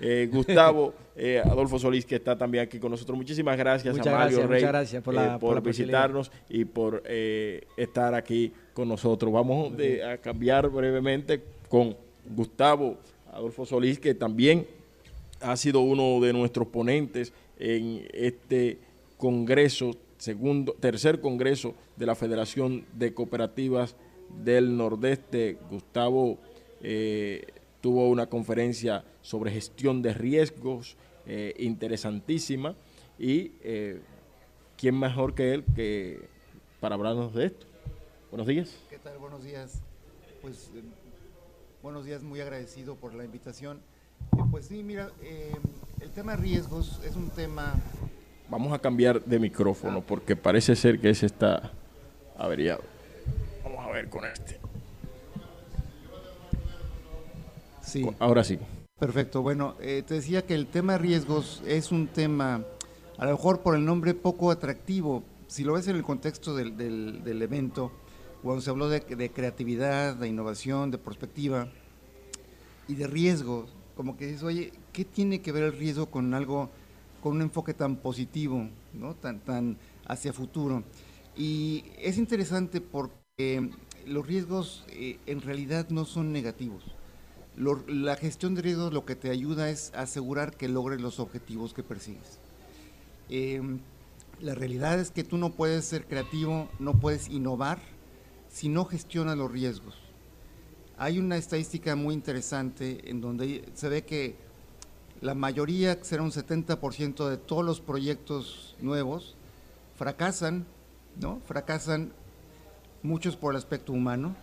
Eh, 0.00 0.28
Gustavo, 0.32 0.94
eh, 1.14 1.42
Adolfo 1.44 1.78
Solís, 1.78 2.06
que 2.06 2.16
está 2.16 2.36
también 2.36 2.64
aquí 2.64 2.78
con 2.78 2.90
nosotros. 2.90 3.16
Muchísimas 3.16 3.56
gracias 3.56 3.94
a 3.94 4.10
Mario 4.10 4.46
Rey 4.46 4.60
muchas 4.60 4.72
gracias 4.72 5.02
por, 5.02 5.14
la, 5.14 5.38
por, 5.38 5.62
visitarnos 5.62 6.30
y 6.48 6.64
por 6.64 7.02
estar 7.06 8.14
aquí 8.14 8.52
con 8.78 8.88
nosotros. 8.88 9.32
Vamos 9.32 9.72
a 10.08 10.18
cambiar 10.18 10.70
brevemente 10.70 11.42
con 11.68 11.96
Gustavo 12.30 12.96
Adolfo 13.32 13.66
Solís, 13.66 13.98
que 13.98 14.14
también 14.14 14.68
ha 15.40 15.56
sido 15.56 15.80
uno 15.80 16.24
de 16.24 16.32
nuestros 16.32 16.68
ponentes 16.68 17.32
en 17.58 18.06
este 18.14 18.78
congreso, 19.16 19.96
segundo, 20.18 20.76
tercer 20.78 21.20
congreso 21.20 21.74
de 21.96 22.06
la 22.06 22.14
Federación 22.14 22.84
de 22.92 23.12
Cooperativas 23.12 23.96
del 24.44 24.76
Nordeste. 24.76 25.58
Gustavo 25.68 26.38
eh, 26.80 27.46
tuvo 27.80 28.08
una 28.08 28.28
conferencia 28.28 29.02
sobre 29.22 29.50
gestión 29.50 30.02
de 30.02 30.14
riesgos 30.14 30.96
eh, 31.26 31.52
interesantísima 31.58 32.76
y 33.18 33.50
eh, 33.64 33.98
quién 34.76 34.96
mejor 34.96 35.34
que 35.34 35.52
él 35.52 35.64
que 35.74 36.20
para 36.78 36.94
hablarnos 36.94 37.34
de 37.34 37.46
esto. 37.46 37.66
Buenos 38.30 38.46
días. 38.46 38.76
¿Qué 38.90 38.98
tal? 38.98 39.16
Buenos 39.18 39.42
días. 39.42 39.80
Pues 40.42 40.70
Buenos 41.82 42.04
días, 42.04 42.22
muy 42.22 42.40
agradecido 42.40 42.94
por 42.96 43.14
la 43.14 43.24
invitación. 43.24 43.80
Eh, 44.36 44.42
pues 44.50 44.66
sí, 44.66 44.82
mira, 44.82 45.10
eh, 45.22 45.54
el 46.00 46.10
tema 46.10 46.32
de 46.32 46.42
riesgos 46.42 47.00
es 47.04 47.16
un 47.16 47.30
tema... 47.30 47.72
Vamos 48.50 48.72
a 48.74 48.78
cambiar 48.80 49.24
de 49.24 49.38
micrófono 49.38 50.02
porque 50.02 50.36
parece 50.36 50.76
ser 50.76 51.00
que 51.00 51.08
ese 51.08 51.24
está 51.24 51.72
averiado. 52.36 52.82
Vamos 53.64 53.86
a 53.86 53.90
ver 53.92 54.10
con 54.10 54.26
este. 54.26 54.58
Sí. 57.80 58.06
Ahora 58.18 58.44
sí. 58.44 58.58
Perfecto. 58.98 59.40
Bueno, 59.40 59.74
eh, 59.80 60.02
te 60.06 60.14
decía 60.14 60.44
que 60.44 60.54
el 60.54 60.66
tema 60.66 60.94
de 60.94 60.98
riesgos 60.98 61.62
es 61.66 61.92
un 61.92 62.08
tema, 62.08 62.62
a 63.16 63.24
lo 63.24 63.30
mejor 63.30 63.60
por 63.60 63.74
el 63.74 63.86
nombre 63.86 64.12
poco 64.12 64.50
atractivo. 64.50 65.22
Si 65.46 65.64
lo 65.64 65.72
ves 65.72 65.88
en 65.88 65.96
el 65.96 66.02
contexto 66.02 66.54
del, 66.54 66.76
del 66.76 67.40
evento, 67.40 67.90
cuando 68.42 68.62
se 68.62 68.70
habló 68.70 68.88
de, 68.88 69.00
creatividad, 69.02 70.14
de 70.14 70.28
innovación, 70.28 70.90
de 70.90 70.98
perspectiva 70.98 71.68
y 72.86 72.94
de 72.94 73.06
riesgo, 73.06 73.66
como 73.96 74.16
que 74.16 74.26
dices, 74.26 74.42
oye, 74.42 74.72
¿qué 74.92 75.04
tiene 75.04 75.40
que 75.40 75.52
ver 75.52 75.64
el 75.64 75.72
riesgo 75.72 76.06
con 76.06 76.32
algo, 76.34 76.70
con 77.22 77.36
un 77.36 77.42
enfoque 77.42 77.74
tan 77.74 77.96
positivo, 77.96 78.68
tan, 79.20 79.40
tan 79.40 79.76
hacia 80.06 80.32
futuro? 80.32 80.84
Y 81.36 81.84
es 81.98 82.16
interesante 82.16 82.80
porque 82.80 83.70
los 84.06 84.26
riesgos 84.26 84.84
eh, 84.90 85.18
en 85.26 85.40
realidad 85.40 85.88
no 85.90 86.04
son 86.04 86.32
negativos. 86.32 86.84
la 87.56 88.14
gestión 88.14 88.54
de 88.54 88.62
riesgos 88.62 88.92
lo 88.92 89.04
que 89.04 89.16
te 89.16 89.30
ayuda 89.30 89.68
es 89.68 89.92
asegurar 89.94 90.56
que 90.56 90.68
logres 90.68 91.00
los 91.00 91.18
objetivos 91.18 91.74
que 91.74 91.82
persigues. 91.82 92.38
Em, 93.28 93.80
la 94.40 94.54
realidad 94.54 95.00
es 95.00 95.10
que 95.10 95.24
tú 95.24 95.36
no 95.36 95.50
puedes 95.50 95.84
ser 95.84 96.06
creativo, 96.06 96.68
no 96.78 96.94
puedes 96.94 97.28
innovar 97.28 97.80
si 98.48 98.68
no 98.68 98.84
gestiona 98.84 99.34
los 99.34 99.50
riesgos. 99.50 99.94
Hay 100.96 101.18
una 101.18 101.36
estadística 101.36 101.94
muy 101.94 102.14
interesante 102.14 103.08
en 103.08 103.20
donde 103.20 103.64
se 103.74 103.88
ve 103.88 104.04
que 104.04 104.36
la 105.20 105.34
mayoría, 105.34 105.98
será 106.02 106.22
un 106.22 106.30
70% 106.30 107.28
de 107.28 107.36
todos 107.36 107.64
los 107.64 107.80
proyectos 107.80 108.76
nuevos, 108.80 109.34
fracasan, 109.96 110.66
¿no? 111.20 111.40
Fracasan 111.46 112.12
muchos 113.02 113.36
por 113.36 113.52
el 113.52 113.58
aspecto 113.58 113.92
humano 113.92 114.36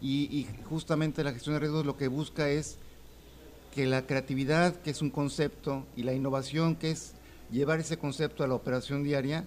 y, 0.00 0.24
y, 0.36 0.48
justamente 0.68 1.22
la 1.22 1.32
gestión 1.32 1.54
de 1.54 1.60
riesgos 1.60 1.86
lo 1.86 1.96
que 1.96 2.08
busca 2.08 2.48
es 2.48 2.78
que 3.72 3.86
la 3.86 4.06
creatividad, 4.06 4.74
que 4.82 4.90
es 4.90 5.00
un 5.00 5.10
concepto, 5.10 5.86
y 5.96 6.02
la 6.02 6.12
innovación, 6.12 6.76
que 6.76 6.90
es 6.90 7.14
llevar 7.50 7.80
ese 7.80 7.98
concepto 7.98 8.44
a 8.44 8.48
la 8.48 8.54
operación 8.54 9.02
diaria, 9.02 9.46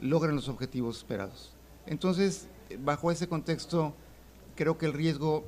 logren 0.00 0.36
los 0.36 0.48
objetivos 0.48 0.98
esperados. 0.98 1.52
Entonces, 1.86 2.46
bajo 2.82 3.10
ese 3.10 3.28
contexto, 3.28 3.94
creo 4.54 4.78
que 4.78 4.86
el 4.86 4.92
riesgo, 4.92 5.44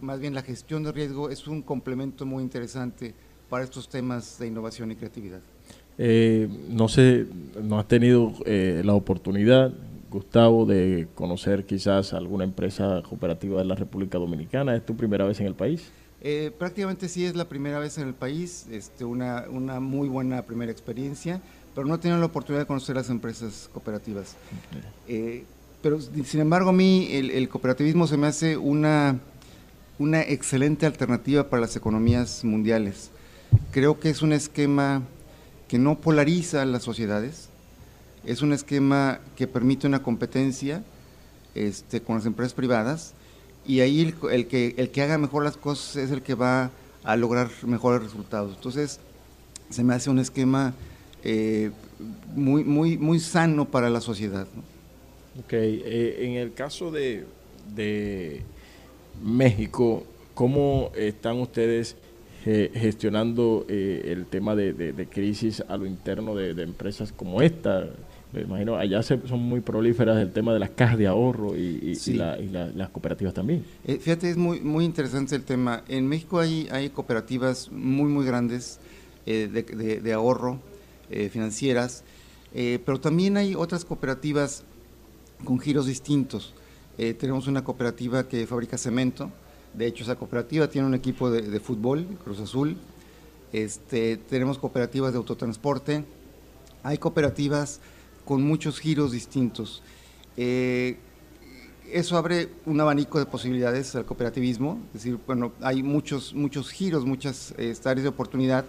más 0.00 0.20
bien 0.20 0.34
la 0.34 0.42
gestión 0.42 0.82
de 0.82 0.92
riesgo, 0.92 1.30
es 1.30 1.46
un 1.46 1.62
complemento 1.62 2.26
muy 2.26 2.42
interesante 2.42 3.14
para 3.48 3.64
estos 3.64 3.88
temas 3.88 4.38
de 4.38 4.46
innovación 4.46 4.90
y 4.90 4.96
creatividad. 4.96 5.40
Eh, 5.96 6.48
no 6.68 6.88
sé, 6.88 7.26
¿no 7.62 7.78
has 7.78 7.86
tenido 7.86 8.32
eh, 8.46 8.82
la 8.84 8.94
oportunidad, 8.94 9.72
Gustavo, 10.10 10.66
de 10.66 11.08
conocer 11.14 11.64
quizás 11.64 12.12
alguna 12.12 12.44
empresa 12.44 13.02
cooperativa 13.08 13.58
de 13.58 13.64
la 13.64 13.74
República 13.74 14.18
Dominicana? 14.18 14.74
¿Es 14.74 14.84
tu 14.84 14.96
primera 14.96 15.24
vez 15.24 15.40
en 15.40 15.46
el 15.46 15.54
país? 15.54 15.90
Eh, 16.20 16.50
prácticamente 16.58 17.08
sí 17.08 17.24
es 17.24 17.36
la 17.36 17.48
primera 17.48 17.78
vez 17.78 17.98
en 17.98 18.08
el 18.08 18.14
país, 18.14 18.66
este, 18.70 19.04
una, 19.04 19.44
una 19.50 19.78
muy 19.78 20.08
buena 20.08 20.42
primera 20.42 20.72
experiencia, 20.72 21.40
pero 21.74 21.86
no 21.86 21.96
he 21.96 21.98
tenido 21.98 22.18
la 22.18 22.26
oportunidad 22.26 22.62
de 22.62 22.66
conocer 22.66 22.96
las 22.96 23.10
empresas 23.10 23.68
cooperativas. 23.72 24.36
Pero 25.84 26.00
sin 26.00 26.40
embargo 26.40 26.70
a 26.70 26.72
mí 26.72 27.08
el, 27.12 27.46
cooperativismo 27.50 28.06
se 28.06 28.16
me 28.16 28.26
hace 28.26 28.56
una, 28.56 29.20
una 29.98 30.22
excelente 30.22 30.86
alternativa 30.86 31.50
para 31.50 31.60
las 31.60 31.76
economías 31.76 32.42
mundiales. 32.42 33.10
Creo 33.70 34.00
que 34.00 34.08
es 34.08 34.22
un 34.22 34.32
esquema 34.32 35.02
que 35.68 35.78
no 35.78 36.00
polariza 36.00 36.64
las 36.64 36.84
sociedades, 36.84 37.50
es 38.24 38.40
un 38.40 38.54
esquema 38.54 39.20
que 39.36 39.46
permite 39.46 39.86
una 39.86 40.02
competencia 40.02 40.82
este, 41.54 42.00
con 42.00 42.16
las 42.16 42.24
empresas 42.24 42.54
privadas 42.54 43.12
y 43.66 43.80
ahí 43.80 44.14
el, 44.30 44.46
que, 44.46 44.74
el 44.78 44.90
que 44.90 45.02
haga 45.02 45.18
mejor 45.18 45.44
las 45.44 45.58
cosas 45.58 45.96
es 45.96 46.10
el 46.10 46.22
que 46.22 46.34
va 46.34 46.70
a 47.02 47.14
lograr 47.16 47.50
mejores 47.66 48.02
resultados. 48.02 48.56
Entonces, 48.56 49.00
se 49.68 49.84
me 49.84 49.92
hace 49.92 50.08
un 50.08 50.18
esquema 50.18 50.72
eh, 51.22 51.72
muy, 52.34 52.64
muy, 52.64 52.96
muy 52.96 53.20
sano 53.20 53.66
para 53.66 53.90
la 53.90 54.00
sociedad. 54.00 54.46
Ok, 55.38 55.52
eh, 55.52 56.16
en 56.20 56.32
el 56.32 56.52
caso 56.54 56.92
de, 56.92 57.24
México, 59.22 60.04
¿cómo 60.32 60.92
están 60.96 61.40
ustedes 61.40 61.96
gestionando 62.44 63.64
eh, 63.68 64.02
el 64.06 64.26
tema 64.26 64.54
de, 64.54 65.08
crisis 65.10 65.64
a 65.66 65.76
lo 65.76 65.86
interno 65.86 66.36
de, 66.36 66.50
empresas 66.62 67.12
como 67.12 67.42
esta? 67.42 67.86
Me 68.32 68.42
imagino, 68.42 68.76
allá 68.76 69.02
son 69.02 69.40
muy 69.40 69.60
prolíferas 69.60 70.18
el 70.18 70.32
tema 70.32 70.52
de 70.52 70.58
las 70.60 70.70
cajas 70.70 70.98
de 70.98 71.06
ahorro 71.08 71.56
y, 71.56 71.98
las 72.14 72.90
cooperativas 72.90 73.34
también. 73.34 73.64
Eh, 73.84 73.98
fíjate, 74.00 74.30
es 74.30 74.36
muy, 74.36 74.60
muy 74.60 74.84
interesante 74.84 75.34
el 75.34 75.42
tema. 75.42 75.82
En 75.88 76.06
México 76.06 76.38
hay, 76.38 76.68
hay 76.70 76.90
cooperativas 76.90 77.72
muy, 77.72 78.08
muy 78.08 78.24
grandes 78.24 78.78
de, 79.26 80.12
ahorro 80.12 80.60
financieras, 81.30 82.04
pero 82.52 83.00
también 83.00 83.36
hay 83.36 83.56
otras 83.56 83.84
cooperativas 83.84 84.64
con 85.42 85.58
giros 85.58 85.86
distintos. 85.86 86.54
Eh, 86.96 87.14
tenemos 87.14 87.48
una 87.48 87.64
cooperativa 87.64 88.28
que 88.28 88.46
fabrica 88.46 88.78
cemento, 88.78 89.30
de 89.72 89.86
hecho 89.86 90.04
esa 90.04 90.14
cooperativa 90.14 90.68
tiene 90.68 90.86
un 90.86 90.94
equipo 90.94 91.28
de, 91.28 91.58
fútbol, 91.58 92.06
Cruz 92.22 92.38
Azul, 92.38 92.76
este, 93.52 94.16
tenemos 94.16 94.58
cooperativas 94.58 95.12
de 95.12 95.18
autotransporte, 95.18 96.04
hay 96.84 96.98
cooperativas 96.98 97.80
con 98.24 98.42
muchos 98.44 98.78
giros 98.78 99.10
distintos. 99.10 99.82
Eh, 100.36 100.98
eso 101.90 102.16
abre 102.16 102.48
un 102.64 102.80
abanico 102.80 103.18
de 103.18 103.26
posibilidades 103.26 103.94
al 103.96 104.04
cooperativismo, 104.04 104.80
es 104.88 105.04
decir, 105.04 105.18
bueno, 105.26 105.52
hay 105.60 105.82
muchos, 105.82 106.32
muchos 106.32 106.70
giros, 106.70 107.04
muchas 107.04 107.54
eh, 107.58 107.74
áreas 107.84 108.04
de 108.04 108.08
oportunidad, 108.08 108.64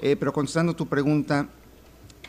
pero 0.00 0.34
contestando 0.34 0.76
tu 0.76 0.86
pregunta, 0.86 1.48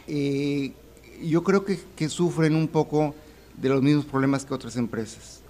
yo 0.07 1.43
creo 1.43 1.65
que, 1.65 1.77
que 1.93 2.07
sufren 2.07 2.55
un 2.55 2.69
poco 2.69 3.13
de 3.57 3.69
los 3.69 3.81
mismos 3.81 4.05
problemas 4.05 4.45
que 4.45 4.53
otras 4.53 4.75
empresas. 4.75 5.41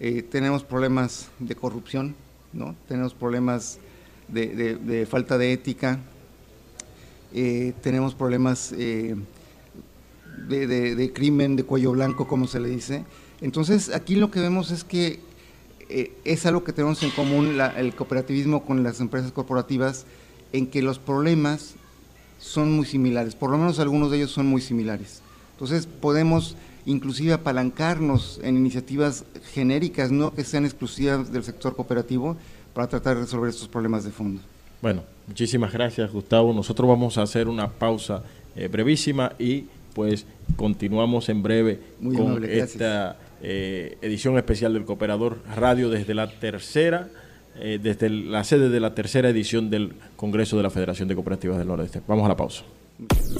Eh, 0.00 0.22
tenemos 0.22 0.62
problemas 0.62 1.28
de 1.38 1.54
corrupción, 1.54 2.14
¿no? 2.52 2.74
tenemos 2.88 3.14
problemas 3.14 3.78
de, 4.28 5.06
falta 5.08 5.38
de 5.38 5.52
ética, 5.52 5.98
eh, 7.32 7.72
tenemos 7.82 8.14
problemas 8.14 8.70
de, 8.72 9.16
de, 10.48 11.12
crimen 11.12 11.56
de 11.56 11.64
cuello 11.64 11.92
blanco, 11.92 12.26
como 12.28 12.46
se 12.46 12.60
le 12.60 12.68
dice. 12.68 13.04
Entonces, 13.40 13.94
aquí 13.94 14.16
lo 14.16 14.30
que 14.30 14.40
vemos 14.40 14.70
es 14.70 14.84
que 14.84 15.20
es 15.88 16.46
algo 16.46 16.64
que 16.64 16.72
tenemos 16.72 17.02
en 17.02 17.10
común 17.10 17.58
el 17.76 17.94
cooperativismo 17.94 18.64
con 18.64 18.82
las 18.82 19.00
empresas 19.00 19.32
corporativas, 19.32 20.04
en 20.52 20.66
que 20.66 20.82
los 20.82 20.98
problemas 20.98 21.74
son 22.38 22.72
muy 22.72 22.86
similares, 22.86 23.34
por 23.34 23.50
lo 23.50 23.58
menos 23.58 23.78
algunos 23.78 24.10
de 24.10 24.18
ellos 24.18 24.30
son 24.30 24.46
muy 24.46 24.60
similares. 24.60 25.22
Entonces 25.52 25.86
podemos 25.86 26.56
inclusive 26.86 27.34
apalancarnos 27.34 28.40
en 28.42 28.56
iniciativas 28.56 29.24
genéricas, 29.52 30.10
no 30.10 30.32
que 30.32 30.44
sean 30.44 30.64
exclusivas 30.64 31.32
del 31.32 31.44
sector 31.44 31.76
cooperativo, 31.76 32.36
para 32.72 32.88
tratar 32.88 33.16
de 33.16 33.22
resolver 33.22 33.50
estos 33.50 33.68
problemas 33.68 34.04
de 34.04 34.10
fondo. 34.10 34.40
Bueno, 34.82 35.02
muchísimas 35.26 35.72
gracias 35.72 36.10
Gustavo. 36.12 36.52
Nosotros 36.52 36.88
vamos 36.88 37.18
a 37.18 37.22
hacer 37.22 37.48
una 37.48 37.70
pausa 37.70 38.22
eh, 38.54 38.68
brevísima 38.68 39.32
y 39.38 39.64
pues 39.94 40.26
continuamos 40.56 41.28
en 41.28 41.42
breve 41.42 41.80
con 42.16 42.44
esta 42.44 43.16
eh, 43.42 43.96
edición 44.02 44.36
especial 44.36 44.74
del 44.74 44.84
Cooperador 44.84 45.42
Radio 45.56 45.88
desde 45.88 46.14
la 46.14 46.30
tercera 46.30 47.08
eh, 47.58 47.78
desde 47.82 48.10
la 48.10 48.44
sede 48.44 48.68
de 48.68 48.80
la 48.80 48.94
tercera 48.94 49.30
edición 49.30 49.70
del 49.70 49.94
Congreso 50.16 50.58
de 50.58 50.62
la 50.62 50.68
Federación 50.70 51.08
de 51.08 51.14
Cooperativas 51.14 51.56
del 51.56 51.66
Nordeste. 51.66 52.02
Vamos 52.06 52.26
a 52.26 52.28
la 52.28 52.36
pausa. 52.36 52.64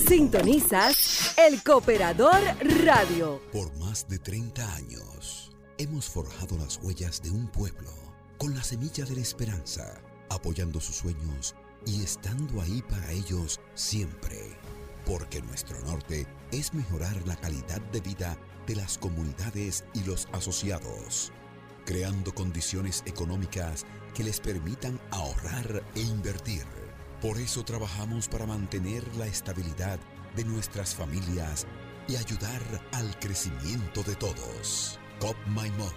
Sintonizas 0.07 1.35
el 1.39 1.63
Cooperador 1.63 2.41
Radio. 2.85 3.41
Por 3.53 3.75
más 3.79 4.07
de 4.07 4.19
30 4.19 4.75
años 4.75 5.51
hemos 5.79 6.11
forjado 6.11 6.59
las 6.59 6.79
huellas 6.83 7.23
de 7.23 7.31
un 7.31 7.47
pueblo 7.49 7.91
con 8.37 8.55
la 8.55 8.63
semilla 8.63 9.07
de 9.07 9.15
la 9.15 9.23
esperanza, 9.23 9.99
apoyando 10.29 10.79
sus 10.79 10.97
sueños 10.97 11.55
y 11.87 12.03
estando 12.03 12.61
ahí 12.61 12.83
para 12.83 13.11
ellos 13.13 13.59
siempre. 13.75 14.59
Porque 15.07 15.41
nuestro 15.41 15.81
norte 15.83 16.27
es 16.53 16.75
mejorar 16.75 17.17
la 17.27 17.37
calidad 17.37 17.81
de 17.93 18.01
vida 18.01 18.37
de 18.67 18.77
las 18.77 18.99
comunidades 18.99 19.85
y 19.95 20.05
los 20.05 20.29
asociados, 20.33 21.33
creando 21.87 22.35
condiciones 22.35 23.03
económicas 23.07 23.87
que 24.15 24.23
les 24.23 24.39
permitan 24.39 25.01
ahorrar 25.13 25.83
e 25.95 26.01
invertir. 26.03 26.86
Por 27.21 27.39
eso 27.39 27.65
trabajamos 27.65 28.29
para 28.29 28.47
mantener 28.47 29.03
la 29.17 29.27
estabilidad 29.27 29.99
de 30.35 30.45
nuestras 30.45 30.95
familias 30.95 31.67
y 32.09 32.17
ayudar 32.17 32.61
al 32.93 33.19
crecimiento 33.19 34.03
de 34.03 34.15
todos. 34.17 35.01
COP 35.19 35.37
Maimón, 35.47 35.95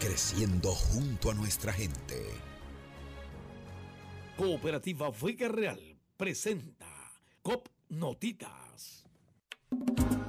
creciendo 0.00 0.70
junto 0.70 1.30
a 1.30 1.34
nuestra 1.34 1.72
gente. 1.72 2.24
Cooperativa 4.36 5.10
Vega 5.10 5.48
Real 5.48 5.80
presenta 6.16 6.86
COP 7.42 7.68
Notitas. 7.90 9.04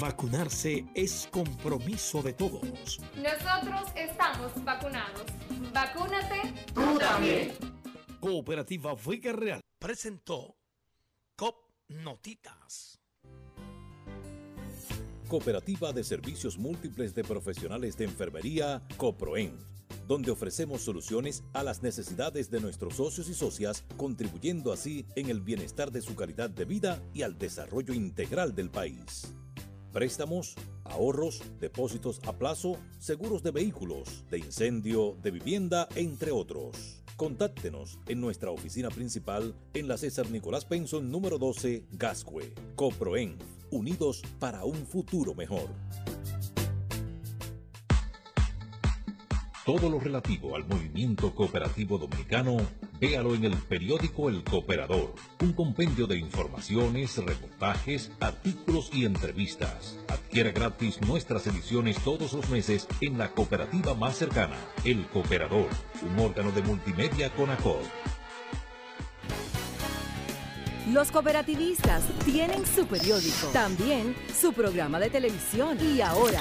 Vacunarse 0.00 0.84
es 0.94 1.28
compromiso 1.30 2.22
de 2.22 2.32
todos. 2.32 3.00
Nosotros 3.16 3.90
estamos 3.96 4.64
vacunados. 4.64 5.24
Vacúnate 5.72 6.66
tú 6.74 6.98
también. 6.98 7.52
Cooperativa 8.20 8.94
Vega 8.94 9.32
Real 9.32 9.60
presentó 9.78 10.56
COP 11.36 11.56
Notitas. 11.88 13.00
Cooperativa 15.28 15.92
de 15.92 16.02
Servicios 16.04 16.58
Múltiples 16.58 17.14
de 17.14 17.22
Profesionales 17.22 17.96
de 17.96 18.04
Enfermería, 18.04 18.82
COPROEN, 18.96 19.56
donde 20.06 20.30
ofrecemos 20.30 20.80
soluciones 20.82 21.44
a 21.52 21.62
las 21.62 21.82
necesidades 21.82 22.50
de 22.50 22.60
nuestros 22.60 22.94
socios 22.94 23.28
y 23.28 23.34
socias, 23.34 23.84
contribuyendo 23.96 24.72
así 24.72 25.06
en 25.16 25.28
el 25.28 25.40
bienestar 25.40 25.92
de 25.92 26.02
su 26.02 26.16
calidad 26.16 26.50
de 26.50 26.64
vida 26.64 27.02
y 27.12 27.22
al 27.22 27.38
desarrollo 27.38 27.94
integral 27.94 28.54
del 28.54 28.70
país 28.70 29.34
préstamos, 29.92 30.54
ahorros, 30.84 31.42
depósitos 31.60 32.20
a 32.26 32.32
plazo, 32.32 32.76
seguros 32.98 33.42
de 33.42 33.50
vehículos, 33.50 34.24
de 34.30 34.38
incendio, 34.38 35.16
de 35.22 35.30
vivienda, 35.30 35.88
entre 35.94 36.30
otros. 36.30 37.02
Contáctenos 37.16 37.98
en 38.06 38.20
nuestra 38.20 38.50
oficina 38.50 38.90
principal 38.90 39.54
en 39.74 39.88
la 39.88 39.96
César 39.96 40.30
Nicolás 40.30 40.64
Penson 40.64 41.10
número 41.10 41.38
12, 41.38 41.84
Gascue. 41.92 42.54
Coproen, 42.76 43.36
unidos 43.70 44.22
para 44.38 44.64
un 44.64 44.86
futuro 44.86 45.34
mejor. 45.34 45.68
Todo 49.68 49.90
lo 49.90 50.00
relativo 50.00 50.56
al 50.56 50.66
movimiento 50.66 51.34
cooperativo 51.34 51.98
dominicano, 51.98 52.56
véalo 52.98 53.34
en 53.34 53.44
el 53.44 53.54
periódico 53.54 54.30
El 54.30 54.42
Cooperador, 54.42 55.14
un 55.42 55.52
compendio 55.52 56.06
de 56.06 56.16
informaciones, 56.16 57.18
reportajes, 57.18 58.10
artículos 58.18 58.88
y 58.94 59.04
entrevistas. 59.04 59.98
Adquiera 60.08 60.52
gratis 60.52 60.98
nuestras 61.02 61.46
ediciones 61.48 61.98
todos 61.98 62.32
los 62.32 62.48
meses 62.48 62.88
en 63.02 63.18
la 63.18 63.28
cooperativa 63.32 63.92
más 63.92 64.16
cercana, 64.16 64.56
El 64.86 65.06
Cooperador, 65.08 65.68
un 66.00 66.18
órgano 66.18 66.50
de 66.52 66.62
multimedia 66.62 67.28
con 67.34 67.50
ACOD. 67.50 67.84
Los 70.92 71.10
cooperativistas 71.10 72.02
tienen 72.24 72.64
su 72.64 72.86
periódico, 72.86 73.48
también 73.52 74.16
su 74.34 74.54
programa 74.54 74.98
de 74.98 75.10
televisión 75.10 75.76
y 75.78 76.00
ahora 76.00 76.40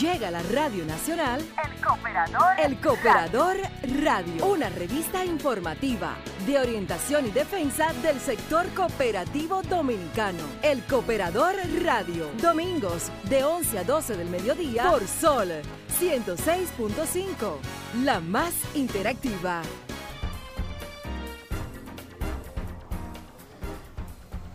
llega 0.00 0.28
a 0.28 0.30
la 0.30 0.42
Radio 0.44 0.84
Nacional 0.84 1.40
El 1.40 1.80
Cooperador, 2.18 2.58
El 2.58 2.80
Cooperador 2.80 3.56
Radio, 4.02 4.46
una 4.46 4.68
revista 4.70 5.24
informativa 5.24 6.16
de 6.48 6.58
orientación 6.58 7.26
y 7.26 7.30
defensa 7.30 7.92
del 8.02 8.18
sector 8.18 8.66
cooperativo 8.74 9.62
dominicano. 9.62 10.40
El 10.62 10.82
Cooperador 10.82 11.54
Radio, 11.84 12.28
domingos 12.42 13.12
de 13.30 13.44
11 13.44 13.78
a 13.78 13.84
12 13.84 14.16
del 14.16 14.28
mediodía 14.30 14.90
por 14.90 15.06
Sol 15.06 15.48
106.5, 16.00 17.58
la 18.02 18.18
más 18.18 18.52
interactiva. 18.74 19.62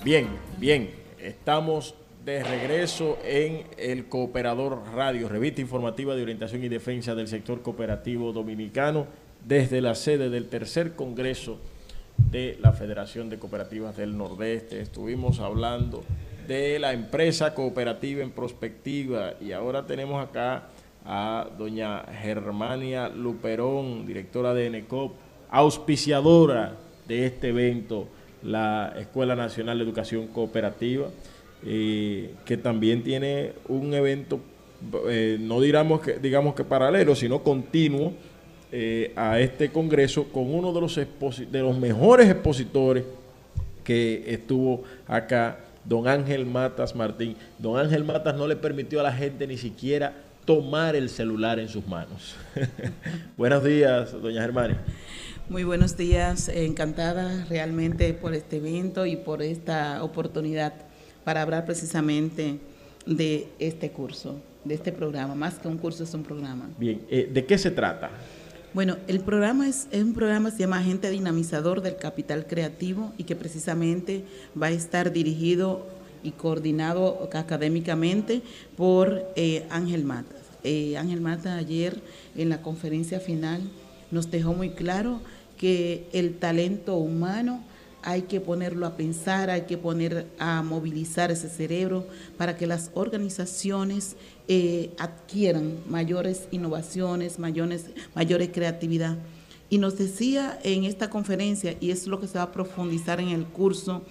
Bien, 0.04 0.28
bien, 0.58 0.94
estamos 1.18 1.96
de 2.26 2.42
regreso 2.42 3.18
en 3.26 3.66
el 3.78 4.06
Cooperador 4.06 4.82
Radio, 4.96 5.28
revista 5.28 5.60
informativa 5.60 6.16
de 6.16 6.24
orientación 6.24 6.64
y 6.64 6.70
defensa 6.70 7.16
del 7.16 7.28
sector 7.28 7.62
cooperativo 7.62 8.32
dominicano, 8.32 9.08
desde 9.46 9.82
la 9.82 9.94
sede 9.94 10.30
del 10.30 10.48
tercer 10.48 10.96
Congreso 10.96 11.60
de 12.18 12.58
la 12.62 12.72
Federación 12.72 13.30
de 13.30 13.40
Cooperativas 13.40 13.98
del 13.98 14.18
Nordeste. 14.18 14.80
Estuvimos 14.80 15.40
hablando 15.40 16.04
de 16.48 16.80
la 16.80 16.94
empresa 16.94 17.54
cooperativa 17.54 18.24
en 18.24 18.32
prospectiva 18.32 19.34
y 19.42 19.52
ahora 19.52 19.86
tenemos 19.86 20.26
acá 20.26 20.70
a 21.06 21.50
doña 21.58 22.06
Germania 22.22 23.10
Luperón, 23.10 24.06
directora 24.06 24.54
de 24.54 24.68
ENECOP, 24.68 25.14
auspiciadora 25.50 26.78
de 27.06 27.26
este 27.26 27.50
evento 27.50 28.08
la 28.44 28.94
Escuela 28.98 29.36
Nacional 29.36 29.78
de 29.78 29.84
Educación 29.84 30.28
Cooperativa, 30.28 31.08
que 31.64 32.60
también 32.62 33.04
tiene 33.04 33.54
un 33.68 33.94
evento, 33.94 34.40
eh, 35.08 35.38
no 35.40 35.62
digamos 35.62 36.02
que, 36.02 36.20
digamos 36.20 36.56
que 36.56 36.64
paralelo, 36.64 37.16
sino 37.16 37.42
continuo 37.42 38.14
eh, 38.72 39.14
a 39.16 39.40
este 39.40 39.70
congreso 39.70 40.26
con 40.26 40.54
uno 40.54 40.74
de 40.74 40.82
los, 40.82 40.96
de 40.96 41.60
los 41.60 41.78
mejores 41.78 42.30
expositores 42.30 43.04
que 43.84 44.24
estuvo 44.28 44.84
acá, 45.08 45.60
don 45.86 46.08
Ángel 46.08 46.46
Matas 46.46 46.96
Martín. 46.96 47.36
Don 47.60 47.78
Ángel 47.78 48.04
Matas 48.04 48.36
no 48.36 48.48
le 48.48 48.56
permitió 48.56 49.00
a 49.00 49.04
la 49.04 49.14
gente 49.14 49.46
ni 49.48 49.58
siquiera 49.58 50.14
tomar 50.46 50.96
el 50.96 51.10
celular 51.10 51.60
en 51.60 51.70
sus 51.70 51.88
manos. 51.88 52.36
Buenos 53.38 53.64
días, 53.64 54.12
doña 54.22 54.42
Germania. 54.42 54.82
Muy 55.50 55.66
buenos 55.66 55.98
días, 55.98 56.48
encantada 56.48 57.46
realmente 57.50 58.14
por 58.14 58.34
este 58.34 58.58
evento 58.58 59.06
y 59.06 59.18
por 59.18 59.42
esta 59.42 60.02
oportunidad 60.02 60.74
para 61.24 61.42
hablar 61.42 61.66
precisamente 61.66 62.60
de 63.06 63.48
este 63.60 63.92
curso, 63.92 64.36
de 64.64 64.76
este 64.76 64.92
programa. 64.92 65.36
Más 65.36 65.56
que 65.56 65.68
un 65.68 65.78
curso 65.78 66.04
es 66.04 66.14
un 66.14 66.24
programa. 66.24 66.70
Bien, 66.78 67.02
eh, 67.10 67.30
¿de 67.32 67.46
qué 67.46 67.58
se 67.58 67.72
trata? 67.72 68.10
Bueno, 68.74 68.98
el 69.08 69.20
programa 69.20 69.68
es, 69.68 69.88
es, 69.92 70.04
un 70.04 70.14
programa 70.14 70.50
que 70.50 70.58
se 70.58 70.64
llama 70.64 70.80
Agente 70.80 71.10
Dinamizador 71.10 71.82
del 71.82 71.98
Capital 71.98 72.48
Creativo 72.48 73.14
y 73.18 73.24
que 73.24 73.36
precisamente 73.36 74.24
va 74.60 74.68
a 74.68 74.72
estar 74.72 75.12
dirigido 75.12 75.86
y 76.24 76.32
coordinado 76.32 77.30
académicamente 77.34 78.42
por 78.76 79.24
eh, 79.36 79.68
Ángel 79.70 80.04
Mata. 80.06 80.36
Eh, 80.64 80.98
Ángel 80.98 81.22
Mata 81.22 81.58
ayer 81.58 82.02
en 82.36 82.50
la 82.50 82.62
conferencia 82.62 83.20
final 83.20 83.62
nos 84.12 84.32
dejó 84.32 84.54
muy 84.54 84.72
claro 84.72 85.20
que 85.58 86.08
el 86.14 86.38
talento 86.38 86.96
humano 86.96 87.64
hay 88.04 88.24
que 88.24 88.40
ponerlo 88.40 88.86
a 88.86 88.96
pensar, 88.96 89.50
hay 89.50 89.64
que 89.64 89.78
poner 89.78 90.28
a 90.38 90.62
movilizar 90.62 91.32
ese 91.32 91.50
cerebro 91.50 92.08
para 92.38 92.56
que 92.56 92.68
las 92.68 92.92
organizaciones 92.94 94.16
eh, 94.48 94.92
adquieran 95.00 95.78
mayores 95.88 96.48
innovaciones, 96.52 97.40
mayores, 97.40 97.86
mayores 98.14 98.50
creatividad. 98.54 99.18
Y 99.70 99.80
nos 99.80 99.98
decía 99.98 100.60
en 100.64 100.84
esta 100.84 101.10
conferencia, 101.10 101.76
y 101.80 101.92
es 101.92 102.06
lo 102.06 102.20
que 102.20 102.28
se 102.28 102.38
va 102.38 102.44
a 102.44 102.52
profundizar 102.52 103.20
en 103.20 103.30
el 103.30 103.46
curso, 103.46 104.04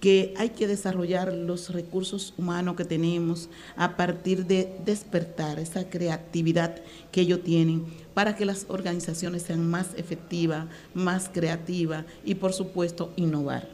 que 0.00 0.32
hay 0.36 0.50
que 0.50 0.68
desarrollar 0.68 1.32
los 1.32 1.70
recursos 1.70 2.34
humanos 2.38 2.76
que 2.76 2.84
tenemos 2.84 3.48
a 3.76 3.96
partir 3.96 4.46
de 4.46 4.76
despertar 4.84 5.58
esa 5.58 5.90
creatividad 5.90 6.80
que 7.10 7.22
ellos 7.22 7.42
tienen 7.42 7.86
para 8.18 8.34
que 8.34 8.44
las 8.44 8.66
organizaciones 8.68 9.42
sean 9.42 9.64
más 9.70 9.94
efectivas, 9.96 10.66
más 10.92 11.30
creativas 11.32 12.04
y 12.24 12.34
por 12.34 12.52
supuesto 12.52 13.12
innovar. 13.14 13.68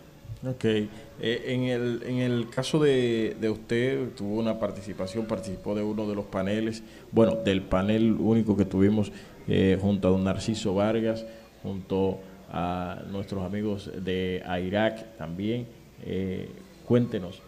Ok, 0.46 0.66
eh, 0.66 0.90
en, 1.18 1.62
el, 1.62 2.02
en 2.04 2.18
el 2.18 2.50
caso 2.50 2.78
de, 2.78 3.38
de, 3.40 3.48
usted, 3.48 4.10
tuvo 4.10 4.38
una 4.38 4.60
participación, 4.60 5.24
participó 5.24 5.74
de 5.74 5.82
uno 5.82 6.06
de 6.06 6.14
los 6.14 6.26
paneles, 6.26 6.82
bueno, 7.10 7.36
del 7.36 7.62
panel 7.62 8.12
único 8.12 8.54
que 8.54 8.66
tuvimos 8.66 9.12
eh, 9.48 9.78
junto 9.80 10.08
a 10.08 10.10
don 10.10 10.24
Narciso 10.24 10.74
Vargas, 10.74 11.24
junto 11.62 12.18
a 12.52 13.00
nuestros 13.10 13.42
amigos 13.44 13.90
de 13.96 14.42
AIRAC 14.44 15.16
también. 15.16 15.66
Eh, 16.04 16.50
cuéntenos 16.84 17.40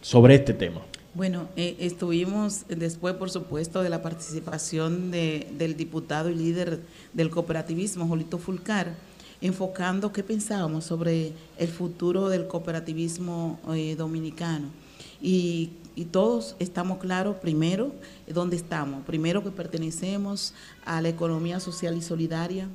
sobre 0.00 0.36
este 0.36 0.54
tema. 0.54 0.82
Bueno, 1.14 1.48
eh, 1.54 1.76
estuvimos 1.78 2.64
después, 2.66 3.14
por 3.14 3.30
supuesto, 3.30 3.84
de 3.84 3.88
la 3.88 4.02
participación 4.02 5.12
de, 5.12 5.46
del 5.56 5.76
diputado 5.76 6.28
y 6.28 6.34
líder 6.34 6.80
del 7.12 7.30
cooperativismo, 7.30 8.08
Jolito 8.08 8.38
Fulcar, 8.38 8.96
enfocando 9.40 10.12
qué 10.12 10.24
pensábamos 10.24 10.86
sobre 10.86 11.32
el 11.56 11.68
futuro 11.68 12.28
del 12.30 12.48
cooperativismo 12.48 13.60
eh, 13.72 13.94
dominicano. 13.94 14.70
Y, 15.22 15.70
y, 15.94 16.06
todos 16.06 16.56
estamos 16.58 16.98
claros, 16.98 17.36
primero, 17.36 17.92
dónde 18.26 18.56
estamos. 18.56 19.04
Primero 19.06 19.44
que 19.44 19.52
pertenecemos 19.52 20.52
a 20.84 21.00
la 21.00 21.10
economía 21.10 21.60
social 21.60 21.96
y 21.96 22.02
solidaria, 22.02 22.68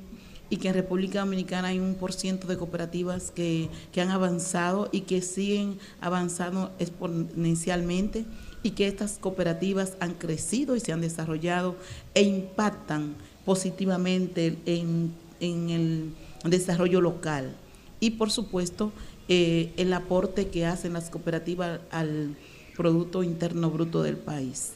y 0.50 0.56
que 0.56 0.68
en 0.68 0.74
República 0.74 1.20
Dominicana 1.20 1.68
hay 1.68 1.78
un 1.78 1.94
por 1.94 2.12
ciento 2.12 2.48
de 2.48 2.58
cooperativas 2.58 3.30
que, 3.30 3.70
han 3.96 4.10
avanzado 4.10 4.88
y 4.92 5.02
que 5.02 5.22
siguen 5.22 5.78
avanzando 6.00 6.72
exponencialmente 6.78 8.24
y 8.62 8.72
que 8.72 8.88
estas 8.88 9.18
cooperativas 9.18 9.96
han 10.00 10.14
crecido 10.14 10.76
y 10.76 10.80
se 10.80 10.92
han 10.92 11.00
desarrollado 11.00 11.76
e 12.14 12.22
impactan 12.22 13.14
positivamente 13.44 14.58
en, 14.66 15.14
el 15.40 16.12
desarrollo 16.44 17.00
local 17.00 17.54
y 18.00 18.10
por 18.10 18.30
supuesto 18.30 18.92
eh, 19.28 19.72
el 19.76 19.92
aporte 19.92 20.48
que 20.48 20.66
hacen 20.66 20.92
las 20.92 21.08
cooperativas 21.08 21.80
al 21.90 22.36
Producto 22.76 23.22
Interno 23.22 23.70
Bruto 23.70 24.02
del 24.02 24.16
país. 24.16 24.72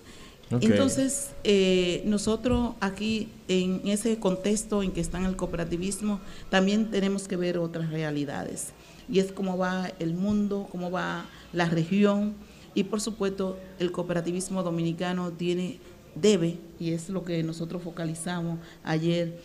Entonces, 0.60 1.30
eh, 1.44 2.02
nosotros 2.04 2.74
aquí, 2.80 3.28
en 3.48 3.82
ese 3.86 4.18
contexto 4.18 4.82
en 4.82 4.92
que 4.92 5.00
está 5.00 5.24
el 5.24 5.36
cooperativismo, 5.36 6.20
también 6.50 6.90
tenemos 6.90 7.28
que 7.28 7.36
ver 7.36 7.58
otras 7.58 7.90
realidades. 7.90 8.72
Y 9.08 9.18
es 9.18 9.32
cómo 9.32 9.58
va 9.58 9.90
el 9.98 10.14
mundo, 10.14 10.68
cómo 10.70 10.90
va 10.90 11.26
la 11.52 11.66
región. 11.66 12.34
Y 12.74 12.84
por 12.84 13.00
supuesto, 13.00 13.58
el 13.78 13.92
cooperativismo 13.92 14.62
dominicano 14.62 15.30
tiene, 15.32 15.78
debe, 16.14 16.58
y 16.80 16.92
es 16.92 17.08
lo 17.08 17.24
que 17.24 17.42
nosotros 17.42 17.82
focalizamos 17.82 18.58
ayer, 18.82 19.38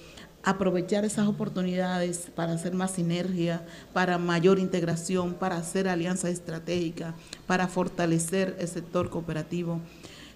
aprovechar 0.44 1.04
esas 1.06 1.28
oportunidades 1.28 2.30
para 2.34 2.54
hacer 2.54 2.74
más 2.74 2.92
sinergia, 2.92 3.66
para 3.94 4.18
mayor 4.18 4.58
integración, 4.58 5.34
para 5.34 5.58
hacer 5.58 5.88
alianzas 5.88 6.32
estratégicas, 6.32 7.14
para 7.46 7.68
fortalecer 7.68 8.56
el 8.60 8.68
sector 8.68 9.10
cooperativo 9.10 9.82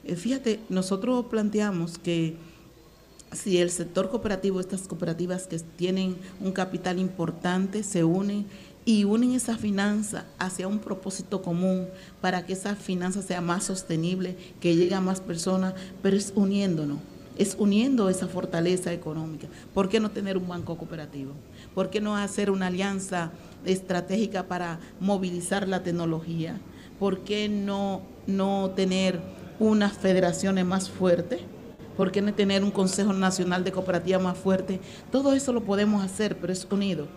eh, 0.04 0.16
fíjate, 0.16 0.60
nosotros 0.70 1.26
planteamos 1.26 1.98
que 1.98 2.36
si 3.32 3.58
el 3.58 3.72
sector 3.72 4.10
cooperativo, 4.10 4.60
estas 4.60 4.82
cooperativas 4.82 5.48
que 5.48 5.58
tienen 5.60 6.18
un 6.40 6.52
capital 6.52 7.00
importante, 7.00 7.84
se 7.84 8.04
unen 8.04 8.46
y 8.86 9.06
unen 9.06 9.32
esa 9.32 9.58
finanza 9.58 10.26
hacia 10.38 10.68
un 10.68 10.80
propósito 10.80 11.42
común 11.42 11.88
para 12.22 12.46
que 12.46 12.54
esa 12.54 12.76
finanza 12.76 13.22
sea 13.22 13.42
más 13.42 13.64
sostenible, 13.64 14.36
que 14.60 14.76
llegue 14.76 14.94
a 14.94 15.02
más 15.02 15.22
personas, 15.22 15.74
pero 16.02 16.18
es 16.18 16.34
uniéndonos, 16.36 17.00
es 17.38 17.56
uniendo 17.58 18.10
esa 18.10 18.28
fortaleza 18.28 18.92
económica. 18.94 19.48
¿Por 19.74 19.90
qué 19.90 20.00
no 20.00 20.12
tener 20.12 20.38
un 20.38 20.48
banco 20.48 20.78
cooperativo? 20.78 21.32
¿Por 21.74 21.90
qué 21.90 22.02
no 22.02 22.18
hacer 22.18 22.52
una 22.52 22.68
alianza 22.68 23.32
estratégica 23.66 24.48
para 24.48 24.80
movilizar 25.00 25.68
la 25.68 25.82
tecnología? 25.82 26.60
¿Por 27.00 27.20
qué 27.20 27.48
no, 27.50 28.02
no 28.28 28.72
tener 28.76 29.20
unas 29.60 29.94
federaciones 29.94 30.66
más 30.66 30.90
fuertes? 30.90 31.42
¿Por 31.98 32.12
qué 32.12 32.22
no 32.22 32.34
tener 32.34 32.64
un 32.64 32.72
Consejo 32.72 33.14
Nacional 33.14 33.64
de 33.64 33.72
Cooperativas 33.72 34.22
más 34.22 34.38
fuerte? 34.38 34.80
Todo 35.12 35.34
eso 35.34 35.54
lo 35.54 35.64
podemos 35.64 36.04
hacer, 36.04 36.38
pero 36.40 36.52
es 36.52 36.66
unido. 36.72 37.08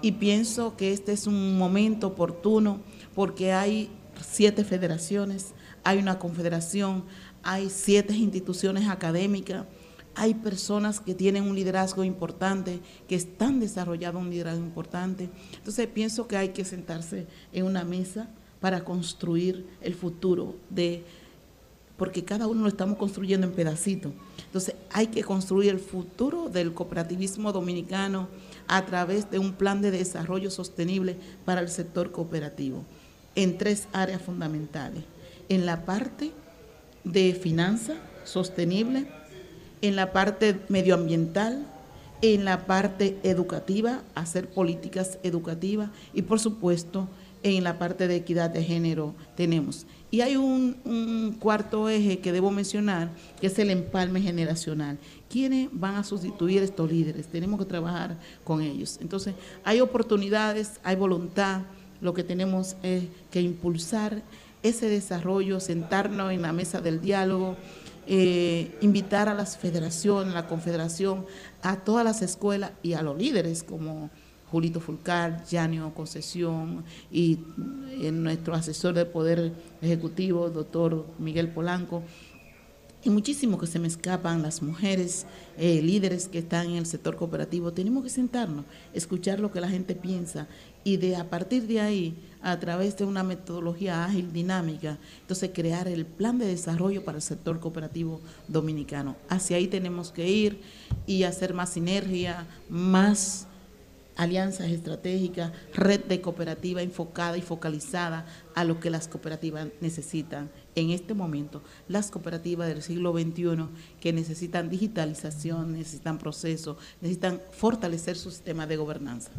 Y 0.00 0.12
pienso 0.12 0.76
que 0.76 0.92
este 0.92 1.12
es 1.12 1.26
un 1.26 1.58
momento 1.58 2.08
oportuno 2.08 2.80
porque 3.14 3.52
hay 3.52 3.90
siete 4.20 4.64
federaciones, 4.64 5.52
hay 5.82 5.98
una 5.98 6.18
confederación, 6.18 7.04
hay 7.42 7.68
siete 7.68 8.14
instituciones 8.14 8.88
académicas, 8.88 9.66
hay 10.14 10.34
personas 10.34 11.00
que 11.00 11.14
tienen 11.14 11.44
un 11.44 11.56
liderazgo 11.56 12.04
importante, 12.04 12.80
que 13.08 13.16
están 13.16 13.60
desarrollando 13.60 14.20
un 14.20 14.30
liderazgo 14.30 14.64
importante. 14.64 15.28
Entonces 15.56 15.86
pienso 15.88 16.28
que 16.28 16.36
hay 16.36 16.50
que 16.50 16.64
sentarse 16.64 17.26
en 17.52 17.64
una 17.64 17.84
mesa 17.84 18.28
para 18.60 18.84
construir 18.84 19.66
el 19.82 19.94
futuro 19.94 20.56
de 20.70 21.04
porque 21.96 22.24
cada 22.24 22.46
uno 22.46 22.62
lo 22.62 22.68
estamos 22.68 22.98
construyendo 22.98 23.46
en 23.46 23.52
pedacitos. 23.52 24.12
Entonces 24.46 24.74
hay 24.90 25.08
que 25.08 25.22
construir 25.22 25.70
el 25.70 25.80
futuro 25.80 26.48
del 26.48 26.72
cooperativismo 26.72 27.52
dominicano 27.52 28.28
a 28.66 28.84
través 28.86 29.30
de 29.30 29.38
un 29.38 29.52
plan 29.52 29.80
de 29.80 29.90
desarrollo 29.90 30.50
sostenible 30.50 31.16
para 31.44 31.60
el 31.60 31.68
sector 31.68 32.10
cooperativo 32.10 32.84
en 33.34 33.58
tres 33.58 33.88
áreas 33.92 34.22
fundamentales. 34.22 35.04
En 35.48 35.66
la 35.66 35.84
parte 35.84 36.32
de 37.04 37.34
finanza 37.34 37.94
sostenible, 38.24 39.06
en 39.82 39.96
la 39.96 40.12
parte 40.12 40.58
medioambiental, 40.68 41.66
en 42.22 42.44
la 42.44 42.66
parte 42.66 43.18
educativa, 43.22 44.02
hacer 44.14 44.48
políticas 44.48 45.18
educativas 45.22 45.90
y 46.14 46.22
por 46.22 46.40
supuesto 46.40 47.08
en 47.42 47.62
la 47.62 47.78
parte 47.78 48.08
de 48.08 48.16
equidad 48.16 48.50
de 48.50 48.64
género 48.64 49.14
tenemos. 49.36 49.86
Y 50.14 50.20
hay 50.20 50.36
un, 50.36 51.36
cuarto 51.40 51.88
eje 51.88 52.20
que 52.20 52.30
debo 52.30 52.52
mencionar, 52.52 53.10
que 53.40 53.48
es 53.48 53.58
el 53.58 53.68
empalme 53.70 54.20
generacional. 54.20 54.96
¿Quiénes 55.28 55.68
van 55.72 55.96
a 55.96 56.04
sustituir 56.04 56.62
estos 56.62 56.88
líderes? 56.88 57.26
Tenemos 57.26 57.58
que 57.58 57.64
trabajar 57.64 58.16
con 58.44 58.62
ellos. 58.62 58.98
Entonces, 59.00 59.34
hay 59.64 59.80
oportunidades, 59.80 60.78
hay 60.84 60.94
voluntad, 60.94 61.62
lo 62.00 62.14
que 62.14 62.22
tenemos 62.22 62.76
es 62.84 63.06
que 63.32 63.40
impulsar 63.40 64.22
ese 64.62 64.88
desarrollo, 64.88 65.58
sentarnos 65.58 66.30
en 66.30 66.42
la 66.42 66.52
mesa 66.52 66.80
del 66.80 67.00
diálogo, 67.00 67.56
eh, 68.06 68.78
invitar 68.82 69.28
a 69.28 69.34
las 69.34 69.56
federaciones, 69.58 70.32
a 70.32 70.42
la 70.42 70.46
confederación, 70.46 71.26
a 71.60 71.78
todas 71.78 72.04
las 72.04 72.22
escuelas 72.22 72.70
y 72.84 72.92
a 72.92 73.02
los 73.02 73.18
líderes 73.18 73.64
como 73.64 74.10
Julito 74.54 74.78
Fulcar, 74.78 75.44
Janio 75.50 75.92
Concesión 75.94 76.84
y 77.10 77.40
eh, 77.90 78.12
nuestro 78.12 78.54
asesor 78.54 78.94
de 78.94 79.04
Poder 79.04 79.52
Ejecutivo, 79.82 80.48
doctor 80.48 81.08
Miguel 81.18 81.48
Polanco, 81.48 82.04
y 83.02 83.10
muchísimo 83.10 83.58
que 83.58 83.66
se 83.66 83.80
me 83.80 83.88
escapan 83.88 84.42
las 84.42 84.62
mujeres 84.62 85.26
eh, 85.58 85.82
líderes 85.82 86.28
que 86.28 86.38
están 86.38 86.70
en 86.70 86.76
el 86.76 86.86
sector 86.86 87.16
cooperativo. 87.16 87.72
Tenemos 87.72 88.04
que 88.04 88.10
sentarnos, 88.10 88.64
escuchar 88.92 89.40
lo 89.40 89.50
que 89.50 89.60
la 89.60 89.68
gente 89.68 89.96
piensa 89.96 90.46
y 90.84 90.98
de 90.98 91.16
a 91.16 91.28
partir 91.28 91.66
de 91.66 91.80
ahí, 91.80 92.16
a 92.40 92.56
través 92.60 92.96
de 92.96 93.06
una 93.06 93.24
metodología 93.24 94.04
ágil, 94.04 94.32
dinámica, 94.32 94.98
entonces 95.22 95.50
crear 95.52 95.88
el 95.88 96.06
plan 96.06 96.38
de 96.38 96.46
desarrollo 96.46 97.04
para 97.04 97.18
el 97.18 97.22
sector 97.22 97.58
cooperativo 97.58 98.20
dominicano. 98.46 99.16
Hacia 99.28 99.56
ahí 99.56 99.66
tenemos 99.66 100.12
que 100.12 100.28
ir 100.28 100.60
y 101.08 101.24
hacer 101.24 101.54
más 101.54 101.70
sinergia, 101.70 102.46
más 102.68 103.48
alianzas 104.16 104.70
estratégicas, 104.70 105.52
red 105.74 106.04
de 106.04 106.20
cooperativa 106.20 106.82
enfocada 106.82 107.36
y 107.36 107.42
focalizada 107.42 108.26
a 108.54 108.64
lo 108.64 108.80
que 108.80 108.90
las 108.90 109.08
cooperativas 109.08 109.68
necesitan 109.80 110.50
en 110.74 110.90
este 110.90 111.14
momento. 111.14 111.62
Las 111.88 112.10
cooperativas 112.10 112.68
del 112.68 112.82
siglo 112.82 113.12
XXI 113.12 113.66
que 114.00 114.12
necesitan 114.12 114.70
digitalización, 114.70 115.72
necesitan 115.72 116.18
procesos, 116.18 116.76
necesitan 117.00 117.40
fortalecer 117.52 118.16
su 118.16 118.30
sistema 118.30 118.66
de 118.66 118.76
gobernanza. 118.76 119.30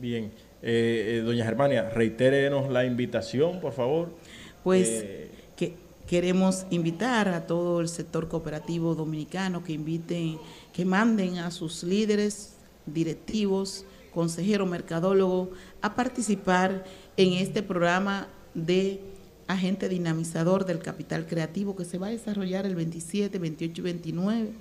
Bien, 0.00 0.30
Eh, 0.62 1.18
eh, 1.18 1.22
doña 1.24 1.44
Germania, 1.44 1.90
reitérenos 1.90 2.70
la 2.70 2.84
invitación, 2.84 3.60
por 3.60 3.72
favor. 3.72 4.08
Pues 4.64 4.88
Eh, 4.88 5.30
que 5.54 5.74
queremos 6.06 6.66
invitar 6.70 7.28
a 7.28 7.46
todo 7.46 7.80
el 7.80 7.88
sector 7.88 8.28
cooperativo 8.28 8.94
dominicano 8.94 9.62
que 9.62 9.74
inviten, 9.74 10.38
que 10.72 10.84
manden 10.84 11.38
a 11.38 11.50
sus 11.50 11.84
líderes, 11.84 12.54
directivos, 12.86 13.84
consejeros, 14.16 14.66
mercadólogos 14.66 15.50
a 15.82 15.94
participar 15.94 16.86
en 17.18 17.34
este 17.34 17.62
programa 17.62 18.28
de 18.54 19.02
agente 19.46 19.90
dinamizador 19.90 20.64
del 20.64 20.78
capital 20.78 21.26
creativo 21.26 21.76
que 21.76 21.84
se 21.84 21.98
va 21.98 22.06
a 22.06 22.10
desarrollar 22.10 22.64
el 22.64 22.74
27, 22.76 23.38
28 23.38 23.78
y 23.78 23.84
29 23.84 24.52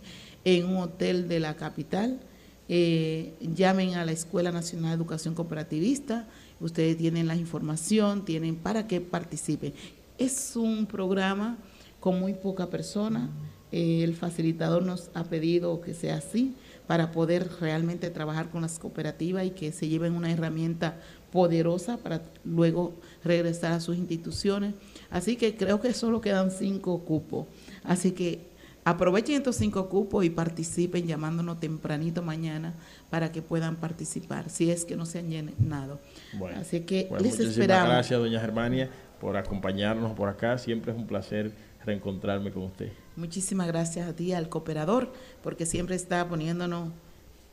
en 0.44 0.66
un 0.66 0.76
hotel 0.80 1.30
de 1.30 1.40
la 1.40 1.56
capital. 1.56 2.20
Eh, 2.68 3.34
llamen 3.40 3.94
a 3.94 4.04
la 4.04 4.12
Escuela 4.12 4.52
Nacional 4.52 4.90
de 4.90 4.96
Educación 4.98 5.36
Cooperativista. 5.36 6.28
Ustedes 6.60 6.98
tienen 6.98 7.26
la 7.26 7.38
información, 7.38 8.26
tienen 8.26 8.58
para 8.58 8.88
que 8.88 9.00
participen. 9.00 9.74
Es 10.18 10.58
un 10.58 10.86
programa 10.86 11.58
con 12.02 12.20
muy 12.20 12.34
poca 12.34 12.70
persona. 12.70 13.30
Eh, 13.72 14.04
el 14.04 14.16
facilitador 14.16 14.84
nos 14.84 15.12
ha 15.14 15.24
pedido 15.24 15.80
que 15.80 15.94
sea 15.94 16.18
así 16.18 16.56
para 16.88 17.12
poder 17.12 17.50
realmente 17.60 18.10
trabajar 18.10 18.50
con 18.50 18.62
las 18.62 18.80
cooperativas 18.80 19.46
y 19.46 19.52
que 19.52 19.72
se 19.72 19.88
lleven 19.88 20.14
una 20.14 20.32
herramienta 20.32 20.98
poderosa 21.32 21.98
para 21.98 22.22
luego 22.44 22.94
regresar 23.24 23.74
a 23.74 23.80
sus 23.80 23.98
instituciones. 23.98 24.74
Así 25.10 25.36
que 25.36 25.56
creo 25.56 25.82
que 25.82 25.94
solo 25.94 26.22
quedan 26.22 26.52
cinco 26.52 27.00
cupos. 27.00 27.48
Así 27.84 28.12
que 28.12 28.48
aprovechen 28.84 29.36
estos 29.36 29.56
cinco 29.56 29.90
cupos 29.90 30.24
y 30.24 30.30
participen 30.30 31.08
llamándonos 31.08 31.60
tempranito 31.60 32.22
mañana 32.22 32.74
para 33.10 33.32
que 33.32 33.42
puedan 33.42 33.76
participar, 33.78 34.50
si 34.50 34.72
es 34.72 34.86
que 34.86 34.96
no 34.96 35.06
se 35.06 35.20
han 35.20 35.30
llenado. 35.30 36.00
Bueno, 36.34 36.60
Así 36.60 36.82
que 36.82 37.08
bueno, 37.10 37.24
les 37.24 37.34
muchísimas 37.34 37.52
esperamos. 37.58 37.90
gracias, 37.90 38.20
doña 38.20 38.40
Germania, 38.40 38.90
por 39.20 39.36
acompañarnos 39.38 40.14
por 40.14 40.30
acá. 40.30 40.58
Siempre 40.58 40.92
es 40.92 40.98
un 40.98 41.08
placer 41.08 41.52
reencontrarme 41.84 42.52
con 42.52 42.64
usted. 42.64 42.92
Muchísimas 43.16 43.68
gracias 43.68 44.08
a 44.08 44.14
ti, 44.14 44.34
al 44.34 44.50
cooperador, 44.50 45.12
porque 45.44 45.66
siempre 45.66 45.96
está 45.96 46.28
poniéndonos 46.28 46.90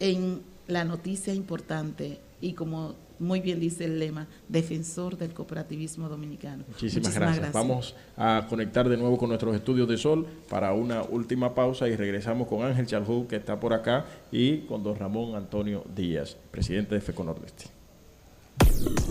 en 0.00 0.42
la 0.66 0.84
noticia 0.84 1.34
importante 1.34 2.18
y 2.40 2.54
como 2.54 2.94
muy 3.22 3.40
bien 3.40 3.60
dice 3.60 3.84
el 3.84 3.98
lema, 3.98 4.26
defensor 4.48 5.16
del 5.16 5.32
cooperativismo 5.32 6.08
dominicano. 6.08 6.64
Muchísimas, 6.68 7.14
gracias. 7.14 7.52
Vamos 7.52 7.94
a 8.16 8.46
conectar 8.48 8.88
de 8.88 8.96
nuevo 8.96 9.16
con 9.16 9.28
nuestros 9.28 9.54
estudios 9.54 9.88
de 9.88 9.96
Sol 9.96 10.26
para 10.48 10.72
una 10.72 11.02
última 11.02 11.54
pausa 11.54 11.88
y 11.88 11.94
regresamos 11.94 12.48
con 12.48 12.64
Ángel 12.64 12.86
Charjú, 12.86 13.28
que 13.28 13.36
está 13.36 13.60
por 13.60 13.72
acá, 13.72 14.06
y 14.32 14.58
con 14.62 14.82
don 14.82 14.96
Ramón 14.96 15.36
Antonio 15.36 15.84
Díaz, 15.94 16.36
presidente 16.50 16.96
de 16.96 17.00
FECO 17.00 17.22
Nordeste. 17.22 17.66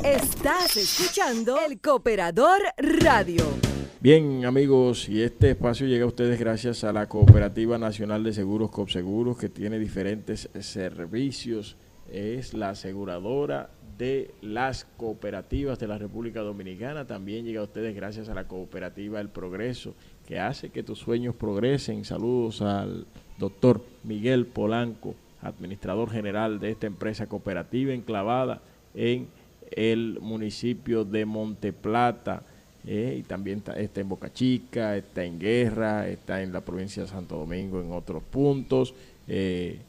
Estás 0.03 0.75
escuchando 0.75 1.57
El 1.65 1.79
Cooperador 1.79 2.59
Radio. 2.77 3.70
Bien, 4.03 4.45
amigos, 4.45 5.07
y 5.09 5.21
este 5.21 5.51
espacio 5.51 5.85
llega 5.85 6.05
a 6.05 6.07
ustedes 6.07 6.39
gracias 6.39 6.83
a 6.83 6.91
la 6.91 7.07
Cooperativa 7.07 7.77
Nacional 7.77 8.23
de 8.23 8.33
Seguros 8.33 8.71
Copseguros, 8.71 9.37
que 9.37 9.47
tiene 9.47 9.77
diferentes 9.77 10.49
servicios. 10.59 11.77
Es 12.11 12.55
la 12.55 12.69
aseguradora 12.69 13.69
de 13.99 14.33
las 14.41 14.85
cooperativas 14.97 15.77
de 15.77 15.87
la 15.87 15.99
República 15.99 16.39
Dominicana. 16.41 17.05
También 17.05 17.45
llega 17.45 17.61
a 17.61 17.65
ustedes 17.65 17.95
gracias 17.95 18.27
a 18.27 18.33
la 18.33 18.47
Cooperativa 18.47 19.21
El 19.21 19.29
Progreso, 19.29 19.93
que 20.27 20.39
hace 20.39 20.71
que 20.71 20.81
tus 20.81 20.97
sueños 20.97 21.35
progresen. 21.35 22.03
Saludos 22.03 22.63
al 22.63 23.05
doctor 23.37 23.85
Miguel 24.03 24.47
Polanco, 24.47 25.13
administrador 25.43 26.09
general 26.09 26.59
de 26.59 26.71
esta 26.71 26.87
empresa 26.87 27.27
cooperativa 27.27 27.93
enclavada 27.93 28.63
en 28.95 29.27
el 29.69 30.17
municipio 30.21 31.05
de 31.05 31.25
Monteplata. 31.25 32.41
Eh, 32.85 33.17
y 33.19 33.23
también 33.23 33.63
está, 33.75 34.01
en 34.01 34.09
Boca 34.09 34.33
Chica, 34.33 34.97
está 34.97 35.23
en 35.23 35.39
Guerra, 35.39 36.07
está 36.07 36.41
en 36.41 36.51
la 36.51 36.61
provincia 36.61 37.03
de 37.03 37.09
Santo 37.09 37.37
Domingo, 37.37 37.79
en 37.79 37.91
otros 37.91 38.23
puntos. 38.23 38.93
Eh, 39.27 39.79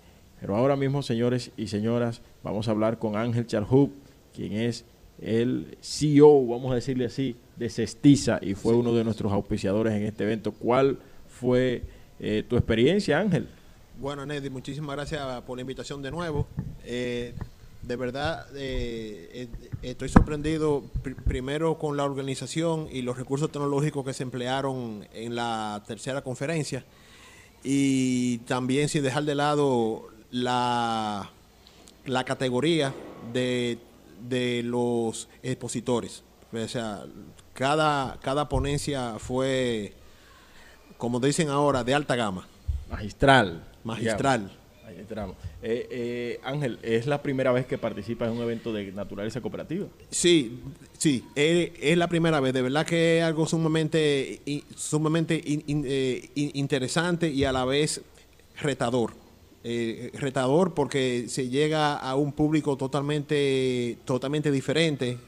pero 0.40 0.57
ahora 0.57 0.76
mismo, 0.76 1.02
señores 1.02 1.52
y 1.57 1.68
señoras, 1.68 2.20
vamos 2.42 2.68
a 2.68 2.72
hablar 2.72 2.98
con 2.98 3.16
Ángel 3.16 3.46
Charhub, 3.46 3.92
quien 4.35 4.52
es 4.52 4.85
el 5.20 5.78
CEO, 5.81 6.46
vamos 6.46 6.72
a 6.72 6.74
decirle 6.74 7.07
así, 7.07 7.37
de 7.57 7.70
Cestiza 7.70 8.40
y 8.42 8.55
fue 8.55 8.74
uno 8.74 8.92
de 8.92 9.05
nuestros 9.05 9.33
auspiciadores 9.33 9.94
en 9.94 10.02
este 10.02 10.24
evento. 10.24 10.52
¿Cuál 10.52 10.98
fue 11.28 11.83
eh, 12.18 12.44
tu 12.48 12.57
experiencia, 12.57 13.20
Ángel? 13.20 13.46
Bueno, 14.00 14.26
Neddy, 14.26 14.50
muchísimas 14.50 14.96
gracias 14.96 15.42
por 15.42 15.57
la 15.57 15.61
invitación 15.61 16.02
de 16.02 16.11
nuevo. 16.11 16.46
Eh, 16.85 17.35
de 17.83 17.97
verdad, 17.97 18.47
eh, 18.55 19.49
eh, 19.62 19.68
estoy 19.83 20.09
sorprendido 20.09 20.85
pr 21.03 21.16
primero 21.25 21.79
con 21.79 21.97
la 21.97 22.05
organización 22.05 22.88
y 22.90 23.03
los 23.03 23.16
recursos 23.16 23.51
tecnológicos 23.51 24.05
que 24.05 24.14
se 24.14 24.23
emplearon 24.23 25.07
en 25.12 25.35
la 25.35 25.83
tercera 25.87 26.23
conferencia 26.23 26.85
y 27.64 28.38
también 28.38 28.88
sin 28.88 29.03
dejar 29.03 29.25
de 29.25 29.35
lado 29.35 30.09
la, 30.31 31.31
la 32.07 32.25
categoría 32.25 32.95
de, 33.33 33.79
de 34.29 34.62
los 34.62 35.29
expositores. 35.42 36.23
O 36.53 36.68
sea, 36.68 37.05
cada, 37.55 38.18
cada 38.21 38.49
ponencia 38.49 39.16
fue, 39.18 39.95
como 40.99 41.18
dicen 41.18 41.49
ahora, 41.49 41.83
de 41.83 41.95
alta 41.95 42.14
gama. 42.14 42.47
Magistral. 42.90 43.64
Magistral. 43.85 44.53
Entramos. 44.98 45.37
Eh, 45.62 45.87
eh, 45.90 46.40
Ángel, 46.44 46.78
¿es 46.83 47.07
la 47.07 47.22
primera 47.22 47.52
vez 47.52 47.66
que 47.66 47.78
participas 47.78 48.28
en 48.31 48.37
un 48.37 48.42
evento 48.42 48.72
de 48.72 48.92
naturaleza 48.92 49.40
cooperativa? 49.40 49.87
Sí, 50.11 50.61
sí, 50.98 51.24
es, 51.35 51.96
la 51.96 52.09
primera 52.09 52.40
vez. 52.40 52.52
De 52.52 52.62
verdad 52.62 52.87
que 52.87 53.18
es 53.18 53.24
algo 53.24 53.46
sumamente, 53.46 54.40
sumamente 54.76 55.42
eh, 55.46 56.31
in- 56.35 56.50
interesante 56.55 57.31
y 57.31 57.44
a 57.44 57.52
la 57.52 57.64
vez 57.64 58.00
retador. 58.61 59.14
Retador 60.14 60.74
porque 60.74 61.26
se 61.28 61.48
llega 61.48 61.96
a 61.96 62.16
un 62.16 62.33
público 62.33 62.76
totalmente, 62.76 63.96
totalmente 64.05 64.50
diferente. 64.50 65.18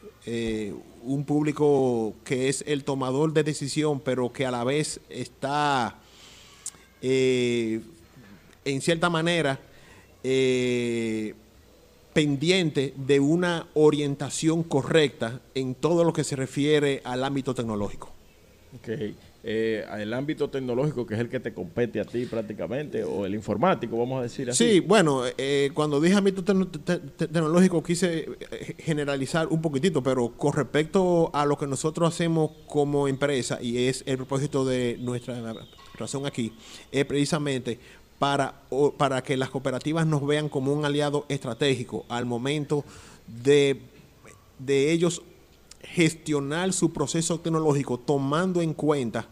un 1.03 1.25
público 1.25 2.15
que 2.25 2.49
es 2.49 2.65
el 2.67 2.83
tomador 2.83 3.33
de 3.33 3.45
decisión, 3.45 4.01
pero 4.01 4.33
que 4.33 4.45
a 4.47 4.51
la 4.51 4.65
vez 4.65 5.01
está 5.09 5.99
en 8.65 8.81
cierta 8.81 9.11
manera 9.11 9.61
eh, 10.23 11.35
pendiente 12.13 12.95
de 12.97 13.21
una 13.21 13.67
orientación 13.75 14.63
correcta 14.63 15.41
en 15.55 15.75
todo 15.75 16.05
lo 16.05 16.13
que 16.13 16.25
se 16.25 16.37
refiere 16.37 17.01
al 17.05 17.25
ámbito 17.25 17.55
tecnológico. 17.55 18.11
Ok. 18.77 18.89
Eh, 19.47 19.85
el 19.99 20.15
ámbito 20.15 20.49
tecnológico, 20.49 21.05
que 21.05 21.13
es 21.15 21.21
el 21.21 21.29
que 21.29 21.39
te 21.39 21.53
compete 21.53 22.01
a 22.01 22.05
ti 22.07 22.25
prácticamente, 22.25 23.05
o 23.05 23.27
el 23.27 23.35
informático, 23.35 23.99
vamos 23.99 24.21
a 24.21 24.23
decir 24.23 24.49
así. 24.49 24.65
Sí, 24.65 24.81
bueno, 24.81 25.23
eh, 25.37 25.71
cuando 25.75 26.01
dije 26.01 26.15
ámbito 26.17 26.43
tecno- 26.43 26.67
te- 26.71 26.99
te- 26.99 27.29
tecnológico 27.29 27.83
quise 27.83 28.21
eh, 28.51 28.75
generalizar 28.79 29.49
un 29.49 29.61
poquitito, 29.61 30.03
pero 30.03 30.31
con 30.31 30.55
respecto 30.55 31.31
a 31.35 31.45
lo 31.45 31.59
que 31.59 31.67
nosotros 31.67 32.09
hacemos 32.09 32.53
como 32.67 33.07
empresa, 33.07 33.59
y 33.61 33.87
es 33.87 34.03
el 34.07 34.17
propósito 34.17 34.65
de 34.65 34.97
nuestra 34.99 35.55
razón 35.99 36.25
aquí, 36.25 36.55
es 36.91 37.05
precisamente 37.05 37.79
para, 38.19 38.55
para 38.97 39.23
que 39.23 39.37
las 39.37 39.51
cooperativas 39.51 40.07
nos 40.07 40.27
vean 40.27 40.49
como 40.49 40.73
un 40.73 40.85
aliado 40.85 41.27
estratégico 41.29 42.05
al 42.09 42.27
momento 42.27 42.85
de, 43.43 43.81
de 44.59 44.93
ellos 44.93 45.23
gestionar 45.83 46.73
su 46.73 46.93
proceso 46.93 47.39
tecnológico 47.39 47.99
tomando 47.99 48.63
en 48.63 48.75
cuenta 48.75 49.27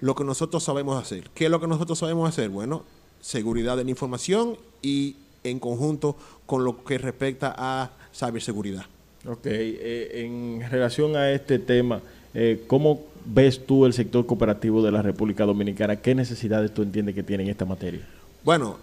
lo 0.00 0.14
que 0.14 0.24
nosotros 0.24 0.62
sabemos 0.62 1.00
hacer. 1.00 1.30
¿Qué 1.34 1.46
es 1.46 1.50
lo 1.50 1.60
que 1.60 1.66
nosotros 1.66 1.98
sabemos 1.98 2.28
hacer? 2.28 2.48
Bueno, 2.48 2.84
seguridad 3.20 3.76
de 3.76 3.84
la 3.84 3.90
información 3.90 4.56
y 4.82 5.16
en 5.44 5.58
conjunto 5.58 6.16
con 6.46 6.64
lo 6.64 6.84
que 6.84 6.98
respecta 6.98 7.54
a 7.56 7.90
ciberseguridad. 8.14 8.86
Ok. 9.26 9.46
eh, 9.46 10.24
en 10.24 10.70
relación 10.70 11.16
a 11.16 11.30
este 11.32 11.58
tema, 11.58 12.00
eh, 12.34 12.64
¿cómo 12.66 13.00
ves 13.24 13.66
tú 13.66 13.84
el 13.84 13.92
sector 13.92 14.24
cooperativo 14.26 14.82
de 14.82 14.92
la 14.92 15.02
República 15.02 15.44
Dominicana? 15.44 15.96
¿Qué 15.96 16.14
necesidades 16.14 16.72
tú 16.72 16.82
entiendes 16.82 17.14
que 17.14 17.22
tiene 17.22 17.42
en 17.42 17.50
esta 17.50 17.64
materia? 17.64 18.00
Bueno, 18.44 18.78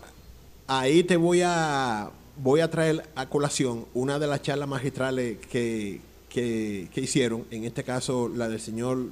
ahí 0.68 1.04
te 1.04 1.18
voy 1.18 1.42
a 1.44 2.12
voy 2.38 2.60
a 2.60 2.70
traer 2.70 3.08
a 3.16 3.30
colación 3.30 3.86
una 3.94 4.20
de 4.20 4.28
las 4.28 4.42
charlas 4.42 4.68
magistrales 4.68 5.38
que, 5.48 6.02
que, 6.30 6.90
hicieron, 6.96 7.46
en 7.50 7.64
este 7.64 7.84
caso 7.84 8.28
la 8.28 8.50
del 8.50 8.60
señor 8.60 9.08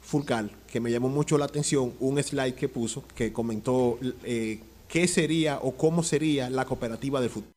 Fulcal, 0.00 0.50
que 0.70 0.80
me 0.80 0.90
llamó 0.90 1.08
mucho 1.08 1.36
la 1.36 1.44
atención, 1.44 1.92
un 2.00 2.22
slide 2.22 2.54
que 2.54 2.68
puso, 2.68 3.04
que 3.14 3.32
comentó 3.32 3.98
eh, 4.24 4.60
qué 4.88 5.06
sería 5.06 5.58
o 5.58 5.72
cómo 5.72 6.02
sería 6.02 6.48
la 6.48 6.64
cooperativa 6.64 7.20
del 7.20 7.30
futuro. 7.30 7.52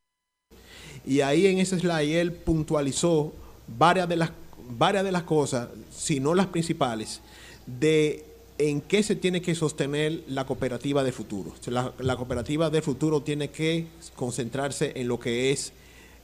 Y 1.06 1.22
ahí 1.22 1.48
en 1.48 1.60
ese 1.60 1.80
slide 1.80 2.20
él 2.20 2.34
puntualizó 2.34 3.34
varias 3.78 4.10
de 4.10 4.18
las, 4.18 4.32
varias 4.78 5.06
de 5.06 5.12
las 5.14 5.24
cosas, 5.24 5.70
si 5.90 6.20
no 6.20 6.36
las 6.36 6.48
principales, 6.48 7.22
de 7.66 8.26
en 8.60 8.82
qué 8.82 9.02
se 9.04 9.16
tiene 9.16 9.42
que 9.42 9.56
sostener 9.56 10.22
la 10.28 10.46
cooperativa 10.46 11.04
de 11.04 11.14
futuro. 11.14 11.54
La 12.00 12.16
cooperativa 12.18 12.70
de 12.70 12.82
futuro 12.82 13.22
tiene 13.22 13.50
que 13.50 13.88
concentrarse 14.16 14.92
en 14.96 15.08
lo 15.08 15.20
que 15.20 15.52
es 15.52 15.72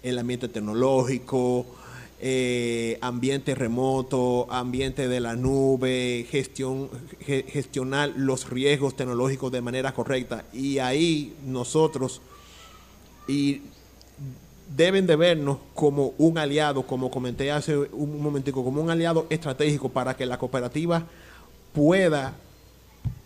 el 0.03 0.19
ambiente 0.19 0.49
tecnológico, 0.49 1.65
eh, 2.21 2.97
ambiente 3.01 3.55
remoto, 3.55 4.47
ambiente 4.51 5.07
de 5.07 5.21
la 5.21 5.35
nube, 5.35 6.27
gestión, 6.29 6.89
gestionar 7.21 8.11
los 8.17 8.49
riesgos 8.49 8.97
tecnológicos 8.97 9.51
de 9.51 9.61
manera 9.61 9.93
correcta. 9.93 10.43
Y 10.51 10.79
ahí 10.79 11.33
nosotros, 11.45 12.21
y 13.29 13.61
deben 14.75 15.07
de 15.07 15.15
vernos 15.15 15.59
como 15.73 16.13
un 16.17 16.37
aliado, 16.37 16.85
como 16.85 17.09
comenté 17.09 17.51
hace 17.51 17.77
un 17.77 18.21
momentico, 18.21 18.61
como 18.61 18.81
un 18.81 18.89
aliado 18.89 19.25
estratégico 19.29 19.87
para 19.87 20.17
que 20.17 20.25
la 20.25 20.37
cooperativa 20.37 21.05
pueda 21.75 22.33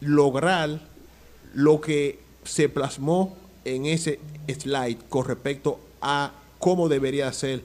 lograr 0.02 0.82
lo 1.54 1.80
que 1.80 2.20
se 2.44 2.68
plasmó 2.68 3.38
en 3.64 3.86
ese 3.86 4.20
slide 4.48 4.98
con 5.08 5.26
respecto 5.26 5.80
a 6.02 6.34
cómo 6.58 6.90
debería 6.90 7.32
ser 7.32 7.62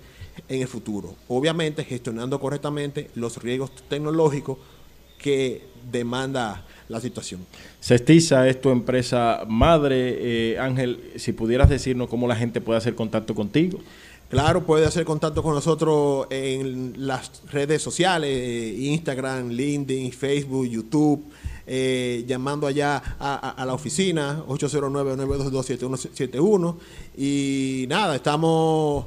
en 0.49 0.63
el 0.63 0.69
futuro. 0.69 1.15
Obviamente 1.29 1.85
gestionando 1.85 2.39
correctamente 2.39 3.11
los 3.15 3.43
riesgos 3.43 3.73
tecnológicos 3.89 4.59
que 5.19 5.63
demanda 5.91 6.65
la 6.89 7.01
situación. 7.01 7.47
Cestiza 7.81 8.47
es 8.49 8.61
tu 8.61 8.71
empresa 8.71 9.45
madre. 9.49 10.53
Eh, 10.53 10.59
Ángel, 10.59 11.13
si 11.17 11.33
pudieras 11.33 11.71
decirnos 11.71 12.09
cómo 12.09 12.29
la 12.29 12.37
gente 12.37 12.61
puede 12.61 12.79
hacer 12.79 12.95
contacto 12.95 13.35
contigo. 13.35 13.81
Claro, 14.35 14.67
puede 14.67 14.85
hacer 14.85 15.05
contacto 15.05 15.45
con 15.45 15.55
nosotros 15.55 16.27
en 16.29 17.07
las 17.07 17.41
redes 17.53 17.81
sociales, 17.81 18.31
eh, 18.33 18.75
Instagram, 18.81 19.51
LinkedIn, 19.51 20.11
Facebook, 20.11 20.67
YouTube, 20.67 21.23
eh, 21.69 22.25
llamando 22.27 22.67
allá 22.67 23.01
a, 23.21 23.65
la 23.65 23.73
oficina, 23.73 24.43
809-922-7171. 24.49 26.77
Y 27.17 27.87
nada, 27.89 28.17
estamos 28.17 29.05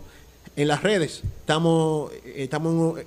en 0.55 0.69
las 0.69 0.81
redes, 0.81 1.23
estamos, 1.41 2.09
estamos, 2.33 2.97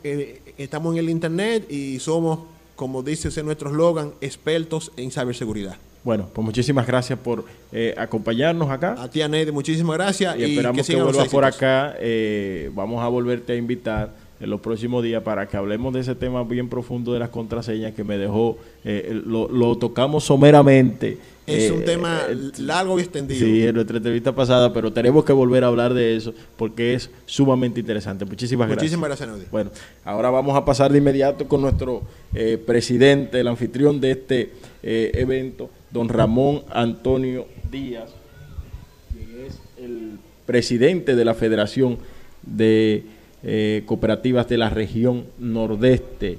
estamos 0.58 0.92
en 0.92 0.98
el 0.98 1.08
Internet 1.08 1.72
y 1.72 2.00
somos 2.00 2.40
como 2.76 3.02
dice 3.02 3.42
nuestro 3.42 3.70
eslogan, 3.70 4.12
expertos 4.20 4.92
en 4.98 5.10
ciberseguridad. 5.10 5.78
Bueno, 6.02 6.28
pues 6.32 6.44
muchísimas 6.44 6.86
gracias 6.86 7.18
por 7.18 7.44
eh, 7.72 7.94
acompañarnos 7.96 8.70
acá. 8.70 8.94
A 8.98 9.10
ti, 9.10 9.20
Anede, 9.20 9.52
muchísimas 9.52 9.96
gracias. 9.96 10.38
Y, 10.38 10.44
esperamos 10.44 10.86
que, 10.86 10.96
vuelvas 10.96 11.28
por 11.28 11.44
acá. 11.44 11.94
Eh, 11.98 12.70
vamos 12.74 13.02
a 13.02 13.08
volverte 13.08 13.52
a 13.52 13.56
invitar 13.56 14.14
en 14.40 14.48
los 14.48 14.60
próximos 14.60 15.04
días 15.04 15.22
para 15.22 15.46
que 15.46 15.56
hablemos 15.58 15.92
de 15.92 16.00
ese 16.00 16.14
tema 16.14 16.42
bien 16.44 16.70
profundo 16.70 17.12
de 17.12 17.18
las 17.18 17.28
contraseñas 17.28 17.92
que 17.92 18.04
me 18.04 18.16
dejó, 18.16 18.56
eh, 18.84 19.20
lo, 19.26 19.48
lo, 19.50 19.76
tocamos 19.76 20.24
someramente 20.24 21.18
es 21.50 21.70
un 21.70 21.82
eh, 21.82 21.84
tema 21.84 22.22
largo 22.58 22.98
y 22.98 23.02
extendido. 23.02 23.40
Sí, 23.40 23.66
en 23.66 23.74
nuestra 23.74 23.96
entrevista 23.96 24.34
pasada, 24.34 24.72
pero 24.72 24.92
tenemos 24.92 25.24
que 25.24 25.32
volver 25.32 25.64
a 25.64 25.68
hablar 25.68 25.94
de 25.94 26.16
eso 26.16 26.34
porque 26.56 26.94
es 26.94 27.10
sumamente 27.26 27.80
interesante. 27.80 28.24
Muchísimas 28.24 28.68
gracias. 28.68 28.82
Muchísimas 28.82 29.08
gracias, 29.08 29.28
Naudi. 29.28 29.44
Bueno, 29.50 29.70
ahora 30.04 30.30
vamos 30.30 30.56
a 30.56 30.64
pasar 30.64 30.92
de 30.92 30.98
inmediato 30.98 31.48
con 31.48 31.62
nuestro 31.62 32.02
eh, 32.34 32.58
presidente, 32.64 33.40
el 33.40 33.48
anfitrión 33.48 34.00
de 34.00 34.10
este 34.12 34.52
eh, 34.82 35.10
evento, 35.14 35.70
don 35.90 36.08
Ramón 36.08 36.62
Antonio 36.70 37.46
Díaz, 37.70 38.10
que 39.12 39.46
es 39.46 39.60
el 39.78 40.18
presidente 40.46 41.16
de 41.16 41.24
la 41.24 41.34
Federación 41.34 41.98
de 42.42 43.04
Cooperativas 43.86 44.48
de 44.48 44.58
la 44.58 44.70
región 44.70 45.24
Nordeste. 45.38 46.38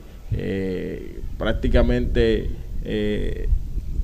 prácticamente, 1.38 2.50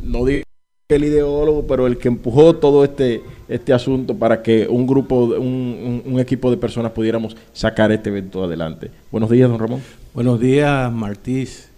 no 0.03 0.25
digo 0.25 0.43
el 0.89 1.03
ideólogo, 1.03 1.67
pero 1.67 1.85
el 1.85 1.97
que 1.97 2.07
empujó 2.07 2.55
todo 2.55 2.85
este, 2.85 3.21
este 3.49 3.73
asunto 3.73 4.15
para 4.15 4.41
que 4.41 4.69
un 4.69 4.87
grupo, 4.87 5.25
un, 5.25 6.01
un, 6.05 6.19
equipo 6.21 6.49
de 6.49 6.55
personas 6.55 6.93
pudiéramos 6.93 7.35
sacar 7.51 7.91
este 7.91 8.09
evento 8.09 8.45
adelante. 8.45 8.89
Buenos 9.11 9.29
días, 9.29 9.49
don 9.49 9.59
Ramón. 9.59 9.81
Buenos 10.13 10.39
días, 10.39 10.89
Martís, 10.93 11.69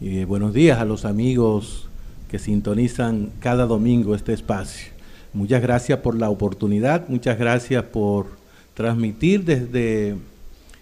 y 0.00 0.24
buenos 0.24 0.54
días 0.54 0.78
a 0.80 0.86
los 0.86 1.04
amigos 1.04 1.90
que 2.28 2.38
sintonizan 2.38 3.30
cada 3.40 3.66
domingo 3.66 4.14
este 4.14 4.32
espacio. 4.32 4.92
Muchas 5.32 5.62
gracias 5.62 5.98
por 5.98 6.16
la 6.16 6.30
oportunidad, 6.30 7.08
muchas 7.08 7.38
gracias 7.38 7.84
por 7.84 8.26
transmitir 8.74 9.44
desde 9.44 10.16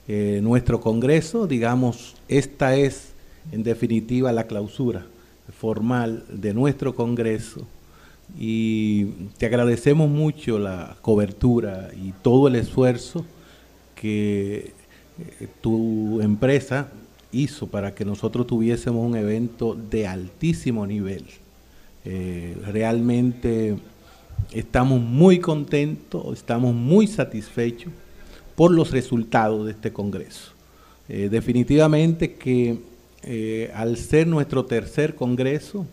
eh, 0.08 0.40
nuestro 0.42 0.80
Congreso, 0.80 1.46
digamos, 1.46 2.16
esta 2.28 2.76
es 2.76 3.12
en 3.50 3.62
definitiva 3.62 4.32
la 4.32 4.46
clausura 4.46 5.06
formal 5.58 6.24
de 6.28 6.54
nuestro 6.54 6.94
Congreso 6.94 7.66
y 8.38 9.04
te 9.38 9.46
agradecemos 9.46 10.08
mucho 10.08 10.58
la 10.58 10.96
cobertura 11.02 11.90
y 11.94 12.12
todo 12.22 12.48
el 12.48 12.56
esfuerzo 12.56 13.24
que 13.94 14.72
eh, 15.18 15.48
tu 15.60 16.20
empresa 16.20 16.88
hizo 17.32 17.66
para 17.66 17.94
que 17.94 18.04
nosotros 18.04 18.46
tuviésemos 18.46 19.04
un 19.04 19.16
evento 19.16 19.74
de 19.74 20.06
altísimo 20.06 20.86
nivel. 20.86 21.24
Eh, 22.04 22.56
realmente 22.66 23.76
estamos 24.52 25.00
muy 25.00 25.38
contentos, 25.38 26.38
estamos 26.38 26.74
muy 26.74 27.06
satisfechos 27.06 27.92
por 28.54 28.70
los 28.70 28.90
resultados 28.90 29.64
de 29.66 29.72
este 29.72 29.92
Congreso. 29.92 30.52
Eh, 31.08 31.28
definitivamente 31.30 32.34
que 32.34 32.78
eh, 33.22 33.70
al 33.74 33.96
ser 33.96 34.26
nuestro 34.26 34.64
tercer 34.66 35.14
congreso, 35.14 35.86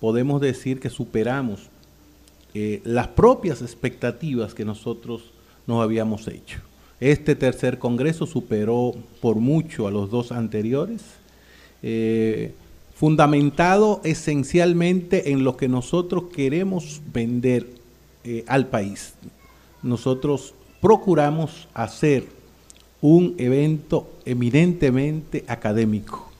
podemos 0.00 0.40
decir 0.40 0.80
que 0.80 0.90
superamos 0.90 1.70
las 2.84 3.08
propias 3.08 3.62
expectativas 3.62 4.54
que 4.54 4.64
nosotros 4.64 5.32
nos 5.66 5.82
habíamos 5.82 6.28
hecho. 6.28 6.60
Este 7.00 7.34
tercer 7.34 7.78
congreso 7.78 8.26
superó 8.26 8.94
por 9.20 9.36
mucho 9.36 9.86
a 9.86 9.90
los 9.90 10.10
dos 10.10 10.32
anteriores, 10.32 11.02
eh, 11.82 12.54
fundamentado 12.94 14.00
esencialmente 14.04 15.32
en 15.32 15.44
lo 15.44 15.56
que 15.56 15.68
nosotros 15.68 16.24
queremos 16.34 17.02
vender 17.12 17.66
al 18.46 18.68
país. 18.68 19.14
Nosotros 19.82 20.54
procuramos 20.80 21.68
hacer 21.74 22.24
un 23.02 23.34
evento 23.36 24.08
eminentemente 24.24 25.44
académico 25.46 26.30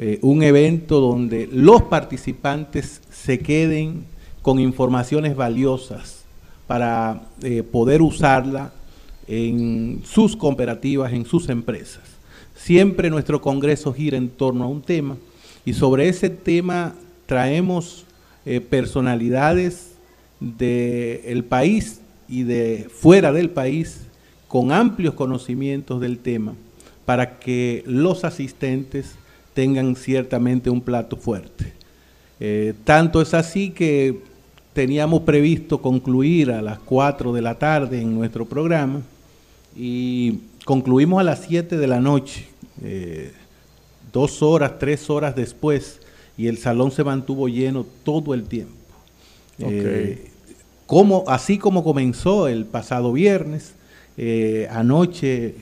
eh, 0.00 0.20
un 0.22 0.44
evento 0.44 1.00
donde 1.00 1.48
los 1.50 1.82
participantes 1.82 3.02
se 3.10 3.40
queden 3.40 4.04
con 4.42 4.60
informaciones 4.60 5.34
valiosas 5.34 6.22
para 6.68 7.22
eh, 7.42 7.64
poder 7.64 8.00
usarla 8.00 8.72
en 9.28 10.00
sus 10.04 10.34
cooperativas, 10.36 11.12
en 11.12 11.26
sus 11.26 11.48
empresas. 11.50 12.02
Siempre 12.56 13.10
nuestro 13.10 13.40
Congreso 13.40 13.92
gira 13.92 14.16
en 14.16 14.30
torno 14.30 14.64
a 14.64 14.68
un 14.68 14.82
tema 14.82 15.16
y 15.64 15.74
sobre 15.74 16.08
ese 16.08 16.30
tema 16.30 16.94
traemos 17.26 18.04
eh, 18.46 18.60
personalidades 18.60 19.92
del 20.40 21.44
país 21.44 22.00
y 22.28 22.42
de 22.44 22.88
fuera 22.90 23.32
del 23.32 23.50
país 23.50 24.00
con 24.48 24.72
amplios 24.72 25.14
conocimientos 25.14 26.00
del 26.00 26.18
tema 26.18 26.54
para 27.04 27.38
que 27.38 27.84
los 27.86 28.24
asistentes 28.24 29.14
tengan 29.52 29.94
ciertamente 29.94 30.70
un 30.70 30.80
plato 30.80 31.16
fuerte. 31.16 31.72
Eh, 32.40 32.74
tanto 32.84 33.20
es 33.20 33.34
así 33.34 33.70
que 33.70 34.20
teníamos 34.72 35.22
previsto 35.22 35.82
concluir 35.82 36.50
a 36.50 36.62
las 36.62 36.78
4 36.78 37.32
de 37.32 37.42
la 37.42 37.58
tarde 37.58 38.00
en 38.00 38.14
nuestro 38.14 38.46
programa 38.46 39.02
y 39.76 40.40
concluimos 40.64 41.20
a 41.20 41.24
las 41.24 41.44
7 41.46 41.76
de 41.76 41.86
la 41.86 42.00
noche, 42.00 42.46
eh, 42.82 43.32
dos 44.12 44.42
horas, 44.42 44.78
tres 44.78 45.08
horas 45.10 45.34
después, 45.36 46.00
y 46.36 46.46
el 46.46 46.58
salón 46.58 46.90
se 46.90 47.04
mantuvo 47.04 47.48
lleno 47.48 47.86
todo 48.04 48.34
el 48.34 48.44
tiempo. 48.44 48.74
Eh, 49.58 50.30
como, 50.86 51.24
así 51.26 51.58
como 51.58 51.82
comenzó 51.82 52.48
el 52.48 52.64
pasado 52.64 53.12
viernes, 53.12 53.74
anoche 54.70 55.56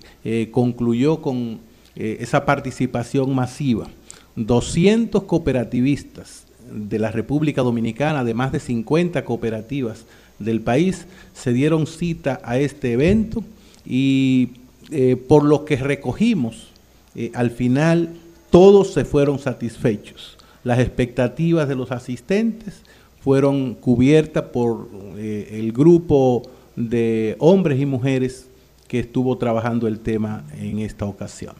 concluyó 0.51 1.21
con 1.21 1.61
eh, 1.97 2.19
esa 2.21 2.45
participación 2.45 3.35
masiva. 3.35 3.89
200 4.37 5.23
cooperativistas 5.23 6.45
de 6.71 6.99
la 6.99 7.11
República 7.11 7.63
Dominicana, 7.63 8.23
de 8.23 8.35
más 8.35 8.53
de 8.53 8.61
50 8.61 9.25
cooperativas 9.25 10.05
del 10.39 10.61
país, 10.61 11.07
se 11.33 11.55
dieron 11.55 11.87
cita 11.87 12.39
a 12.45 12.59
este 12.59 12.93
evento 12.93 13.43
y 13.87 14.51
eh, 14.91 15.17
por 15.17 15.45
lo 15.45 15.65
que 15.65 15.77
recogimos, 15.77 16.69
eh, 17.15 17.31
al 17.35 17.51
final 17.51 18.15
todos 18.51 18.93
se 18.93 19.05
fueron 19.05 19.39
satisfechos. 19.39 20.37
Las 20.65 20.79
expectativas 20.81 21.69
de 21.69 21.77
los 21.77 21.93
asistentes 21.93 22.83
fueron 23.21 23.75
cubiertas 23.75 24.45
por 24.45 24.89
el 25.17 25.73
grupo 25.73 26.43
de 26.77 27.37
hombres 27.39 27.81
y 27.81 27.87
mujeres 27.87 28.49
que 28.89 29.01
estuvo 29.01 29.37
trabajando 29.39 29.89
el 29.89 30.01
tema 30.01 30.45
en 30.59 30.79
esta 30.79 31.07
ocasión. 31.07 31.55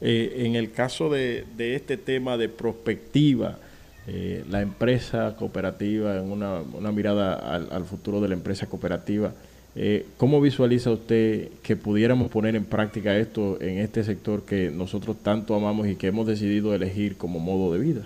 Eh, 0.00 0.46
en 0.46 0.56
el 0.56 0.72
caso 0.72 1.10
de, 1.10 1.46
este 1.58 1.96
tema 1.96 2.36
de 2.36 2.48
prospectiva, 2.48 3.58
eh, 4.06 4.44
la 4.50 4.62
empresa 4.62 5.36
cooperativa, 5.36 6.18
en 6.18 6.32
una, 6.32 6.62
mirada 6.92 7.34
al, 7.34 7.84
futuro 7.84 8.20
de 8.20 8.28
la 8.28 8.34
empresa 8.34 8.66
cooperativa, 8.66 9.32
Eh, 9.74 10.06
¿Cómo 10.18 10.40
visualiza 10.40 10.90
usted 10.90 11.48
que 11.62 11.76
pudiéramos 11.76 12.30
poner 12.30 12.56
en 12.56 12.64
práctica 12.64 13.16
esto 13.16 13.58
en 13.60 13.78
este 13.78 14.04
sector 14.04 14.42
que 14.42 14.70
nosotros 14.70 15.16
tanto 15.22 15.54
amamos 15.54 15.88
y 15.88 15.96
que 15.96 16.08
hemos 16.08 16.26
decidido 16.26 16.74
elegir 16.74 17.16
como 17.16 17.38
modo 17.38 17.72
de 17.72 17.78
vida? 17.78 18.02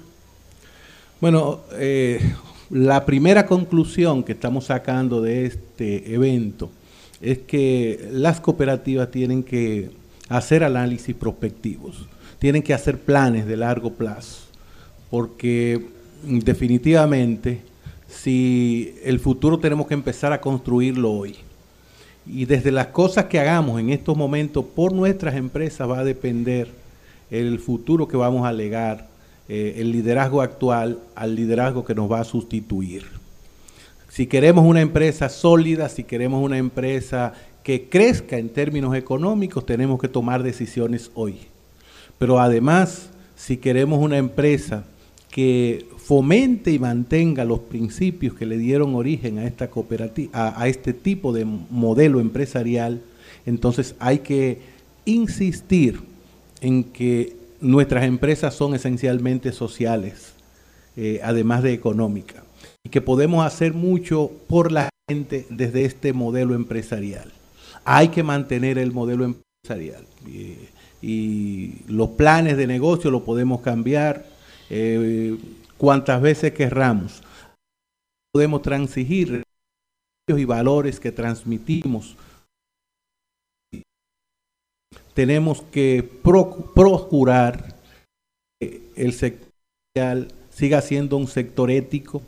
Bueno, 1.21 1.61
eh, 1.73 2.21
la 2.71 3.05
primera 3.05 3.47
conclusión 3.47 4.23
que 4.23 4.33
estamos 4.33 4.67
sacando 4.67 5.21
de 5.23 5.47
este 5.47 6.14
evento 6.14 6.71
es 7.21 7.39
que 7.39 8.09
las 8.12 8.41
cooperativas 8.41 9.11
tienen 9.11 9.43
que 9.43 9.91
hacer 10.29 10.62
análisis 10.62 11.17
prospectivos, 11.17 12.07
tienen 12.39 12.62
que 12.62 12.75
hacer 12.75 12.99
planes 12.99 13.47
de 13.47 13.57
largo 13.57 13.95
plazo, 13.95 14.43
porque 15.11 15.87
definitivamente 16.23 17.61
si 18.09 18.95
el 19.03 19.19
futuro 19.19 19.59
tenemos 19.59 19.87
que 19.87 19.95
empezar 19.95 20.33
a 20.33 20.41
construirlo 20.41 21.12
hoy. 21.12 21.37
Y 22.27 22.45
desde 22.45 22.72
las 22.72 22.89
cosas 22.89 23.27
que 23.27 23.39
hagamos 23.39 23.81
en 23.81 23.91
estos 23.91 24.16
momentos 24.16 24.64
por 24.64 24.93
nuestras 24.93 25.37
empresas 25.37 25.89
va 25.89 26.01
a 26.01 26.05
depender 26.05 26.68
el 27.31 27.59
futuro 27.59 28.09
que 28.09 28.16
vamos 28.16 28.47
a 28.47 28.53
legar, 28.53 29.09
eh, 29.49 29.74
el 29.79 29.93
liderazgo 29.93 30.43
actual 30.43 30.99
al 31.14 31.37
liderazgo 31.37 31.85
que 31.85 31.95
nos 31.95 32.11
va 32.11 32.20
a 32.20 32.24
sustituir. 32.24 33.05
Si 34.09 34.27
queremos 34.27 34.64
una 34.64 34.81
empresa 34.81 35.29
sólida, 35.29 35.89
si 35.89 36.03
queremos 36.03 36.43
una 36.43 36.59
empresa 36.59 37.35
que 37.62 37.89
crezca 37.89 38.39
en 38.39 38.49
términos 38.49 38.95
económicos, 38.95 39.66
tenemos 39.66 40.01
que 40.01 40.09
tomar 40.09 40.43
decisiones 40.43 41.11
hoy. 41.14 41.41
Pero 42.18 42.41
además, 42.41 43.11
si 43.35 43.57
queremos 43.57 43.99
una 43.99 44.16
empresa 44.16 44.85
que 45.31 45.87
fomente 46.07 46.70
y 46.70 46.78
mantenga 46.78 47.44
los 47.44 47.59
principios 47.59 48.34
que 48.34 48.46
le 48.46 48.59
dieron 48.59 48.94
origen 48.94 49.40
a 49.40 49.44
esta 49.44 49.70
cooperativa, 49.70 50.54
a, 50.57 50.68
este 50.68 50.92
tipo 50.92 51.32
de 51.32 51.44
modelo 51.44 52.20
empresarial, 52.20 53.02
entonces 53.44 53.96
hay 53.98 54.20
que 54.20 54.61
insistir 55.04 56.00
en 56.61 56.84
que 56.84 57.34
nuestras 57.61 58.04
empresas 58.04 58.54
son 58.54 58.76
esencialmente 58.76 59.50
sociales, 59.50 60.34
eh, 60.96 61.18
además 61.24 61.64
de 61.64 61.72
económicas, 61.72 62.44
y 62.84 62.90
que 62.90 63.00
podemos 63.00 63.44
hacer 63.44 63.74
mucho 63.74 64.30
por 64.46 64.70
la 64.70 64.88
gente 65.11 65.44
desde 65.50 65.86
este 65.86 66.12
modelo 66.12 66.54
empresarial. 66.54 67.32
Hay 67.84 68.11
que 68.11 68.22
mantener 68.22 68.78
el 68.78 68.92
modelo 68.92 69.24
empresarial 69.24 70.04
y 71.02 71.74
los 71.88 72.11
planes 72.11 72.57
de 72.57 72.68
negocio 72.68 73.11
lo 73.11 73.24
podemos 73.24 73.61
cambiar. 73.61 74.36
Eh, 74.70 75.36
cuantas 75.79 76.20
veces 76.20 76.53
querramos. 76.53 77.22
Podemos 78.33 78.62
transigir 78.62 79.43
y 80.29 80.45
valores 80.45 80.99
que 80.99 81.12
transmitimos. 81.12 82.16
Tenemos 85.14 85.62
que 85.62 86.03
procurar 86.03 87.77
que 88.61 88.83
el 88.97 89.12
sector 89.12 90.29
siga 90.51 90.81
siendo 90.81 91.16
un 91.16 91.29
sector 91.29 91.70
ético 91.70 92.22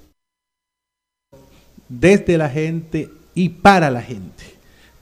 desde 1.89 2.39
la 2.39 2.49
gente 2.49 3.11
y 3.35 3.49
para 3.49 3.91
la 3.91 4.03
gente, 4.03 4.45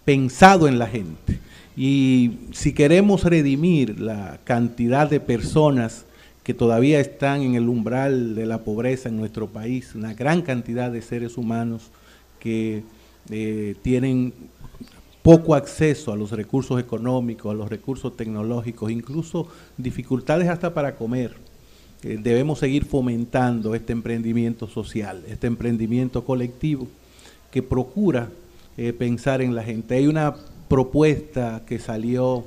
pensado 0.04 0.68
en 0.68 0.78
la 0.78 0.86
gente. 0.86 1.40
Y 1.76 2.38
si 2.52 2.72
queremos 2.72 3.24
redimir 3.24 4.00
la 4.00 4.40
cantidad 4.44 5.10
de 5.10 5.20
personas 5.20 6.06
que 6.46 6.54
todavía 6.54 7.00
están 7.00 7.42
en 7.42 7.56
el 7.56 7.68
umbral 7.68 8.36
de 8.36 8.46
la 8.46 8.62
pobreza 8.62 9.08
en 9.08 9.16
nuestro 9.16 9.48
país, 9.48 9.96
una 9.96 10.14
gran 10.14 10.42
cantidad 10.42 10.92
de 10.92 11.02
seres 11.02 11.36
humanos 11.38 11.90
que 12.38 12.84
eh, 13.30 13.74
tienen 13.82 14.32
poco 15.24 15.56
acceso 15.56 16.12
a 16.12 16.16
los 16.16 16.30
recursos 16.30 16.78
económicos, 16.78 17.50
a 17.50 17.54
los 17.56 17.68
recursos 17.68 18.16
tecnológicos, 18.16 18.92
incluso 18.92 19.48
dificultades 19.76 20.48
hasta 20.48 20.72
para 20.72 20.94
comer. 20.94 21.34
Eh, 22.04 22.16
debemos 22.22 22.60
seguir 22.60 22.84
fomentando 22.84 23.74
este 23.74 23.92
emprendimiento 23.92 24.68
social, 24.68 25.24
este 25.26 25.48
emprendimiento 25.48 26.24
colectivo 26.24 26.86
que 27.50 27.64
procura 27.64 28.30
eh, 28.76 28.92
pensar 28.92 29.42
en 29.42 29.56
la 29.56 29.64
gente. 29.64 29.96
Hay 29.96 30.06
una 30.06 30.36
propuesta 30.68 31.64
que 31.66 31.80
salió 31.80 32.44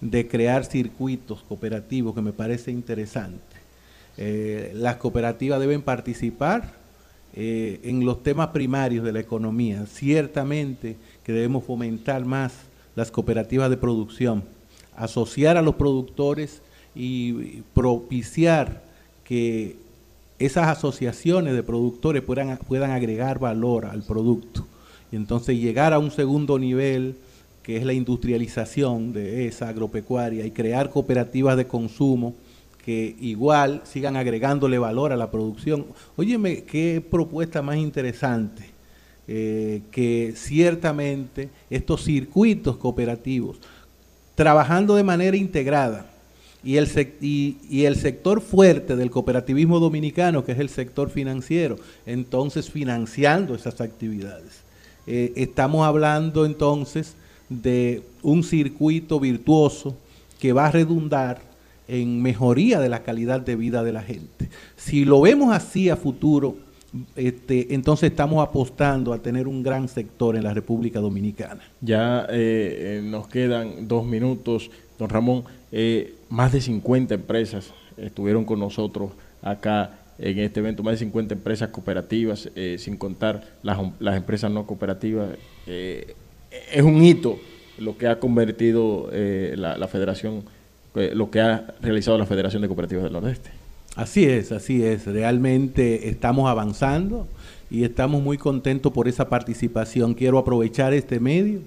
de 0.00 0.28
crear 0.28 0.64
circuitos 0.64 1.42
cooperativos 1.42 2.14
que 2.14 2.22
me 2.22 2.32
parece 2.32 2.70
interesante. 2.70 3.56
Eh, 4.16 4.72
las 4.74 4.96
cooperativas 4.96 5.60
deben 5.60 5.82
participar 5.82 6.74
eh, 7.34 7.80
en 7.84 8.04
los 8.04 8.22
temas 8.22 8.48
primarios 8.48 9.04
de 9.04 9.12
la 9.12 9.20
economía. 9.20 9.86
Ciertamente 9.86 10.96
que 11.24 11.32
debemos 11.32 11.64
fomentar 11.64 12.24
más 12.24 12.54
las 12.96 13.10
cooperativas 13.10 13.70
de 13.70 13.76
producción, 13.76 14.42
asociar 14.96 15.56
a 15.56 15.62
los 15.62 15.76
productores 15.76 16.60
y 16.94 17.62
propiciar 17.72 18.82
que 19.24 19.76
esas 20.38 20.68
asociaciones 20.68 21.54
de 21.54 21.62
productores 21.62 22.22
puedan, 22.22 22.56
puedan 22.56 22.90
agregar 22.90 23.38
valor 23.38 23.86
al 23.86 24.02
producto 24.02 24.66
y 25.12 25.16
entonces 25.16 25.58
llegar 25.58 25.92
a 25.92 25.98
un 25.98 26.10
segundo 26.10 26.58
nivel 26.58 27.16
que 27.62 27.76
es 27.76 27.84
la 27.84 27.92
industrialización 27.92 29.12
de 29.12 29.46
esa 29.46 29.68
agropecuaria 29.68 30.46
y 30.46 30.50
crear 30.50 30.90
cooperativas 30.90 31.56
de 31.56 31.66
consumo 31.66 32.34
que 32.84 33.14
igual 33.20 33.82
sigan 33.84 34.16
agregándole 34.16 34.78
valor 34.78 35.12
a 35.12 35.16
la 35.16 35.30
producción. 35.30 35.86
Óyeme, 36.16 36.64
qué 36.64 37.04
propuesta 37.08 37.60
más 37.62 37.76
interesante, 37.76 38.64
eh, 39.28 39.82
que 39.90 40.32
ciertamente 40.34 41.50
estos 41.68 42.04
circuitos 42.04 42.76
cooperativos, 42.78 43.58
trabajando 44.34 44.96
de 44.96 45.04
manera 45.04 45.36
integrada, 45.36 46.06
y 46.62 46.76
el, 46.76 46.88
y, 47.20 47.84
el 47.84 47.96
sector 47.96 48.40
fuerte 48.40 48.96
del 48.96 49.10
cooperativismo 49.10 49.80
dominicano, 49.80 50.44
que 50.44 50.52
es 50.52 50.58
el 50.58 50.68
sector 50.68 51.08
financiero, 51.10 51.76
entonces 52.04 52.70
financiando 52.70 53.54
esas 53.54 53.80
actividades. 53.80 54.62
Eh, 55.06 55.32
estamos 55.36 55.86
hablando 55.86 56.44
entonces 56.44 57.16
de 57.50 58.02
un 58.22 58.42
circuito 58.42 59.20
virtuoso 59.20 59.96
que 60.38 60.54
va 60.54 60.66
a 60.66 60.70
redundar 60.70 61.42
en 61.88 62.22
mejoría 62.22 62.80
de 62.80 62.88
la 62.88 63.02
calidad 63.02 63.40
de 63.40 63.56
vida 63.56 63.82
de 63.82 63.92
la 63.92 64.02
gente. 64.02 64.48
Si 64.76 65.04
lo 65.04 65.20
vemos 65.20 65.52
así 65.52 65.90
a 65.90 65.96
futuro, 65.96 66.56
este, 67.16 67.74
entonces 67.74 68.10
estamos 68.10 68.46
apostando 68.46 69.12
a 69.12 69.18
tener 69.18 69.48
un 69.48 69.62
gran 69.62 69.88
sector 69.88 70.36
en 70.36 70.44
la 70.44 70.54
República 70.54 71.00
Dominicana. 71.00 71.60
Ya 71.80 72.26
eh, 72.30 72.98
eh, 72.98 73.02
nos 73.04 73.26
quedan 73.26 73.88
dos 73.88 74.06
minutos, 74.06 74.70
don 74.98 75.08
Ramón. 75.08 75.44
Eh, 75.72 76.14
más 76.28 76.52
de 76.52 76.60
50 76.60 77.14
empresas 77.14 77.72
estuvieron 77.96 78.44
con 78.44 78.60
nosotros 78.60 79.12
acá 79.42 79.98
en 80.18 80.38
este 80.38 80.60
evento, 80.60 80.82
más 80.82 80.92
de 80.92 80.98
50 80.98 81.34
empresas 81.34 81.70
cooperativas, 81.70 82.50
sin 82.76 82.98
contar 82.98 83.42
las, 83.62 83.78
las, 84.00 84.16
empresas 84.16 84.50
no 84.50 84.66
cooperativas 84.66 85.30
es 86.50 86.82
un 86.82 87.02
hito 87.02 87.38
lo 87.78 87.96
que 87.96 88.06
ha 88.06 88.18
convertido 88.20 89.08
eh, 89.12 89.54
la, 89.56 89.88
federación, 89.88 90.44
eh, 90.94 91.12
lo 91.14 91.30
que 91.30 91.40
ha 91.40 91.74
realizado 91.80 92.18
la 92.18 92.26
Federación 92.26 92.62
de 92.62 92.68
Cooperativas 92.68 93.04
del 93.04 93.12
Nordeste. 93.12 93.50
Así 93.96 94.24
es, 94.24 94.52
así 94.52 94.84
es. 94.84 95.06
Realmente 95.06 96.08
estamos 96.08 96.48
avanzando 96.48 97.26
y 97.70 97.84
estamos 97.84 98.22
muy 98.22 98.38
contentos 98.38 98.92
por 98.92 99.08
esa 99.08 99.28
participación. 99.28 100.14
Quiero 100.14 100.38
aprovechar 100.38 100.92
este 100.92 101.18
medio 101.20 101.60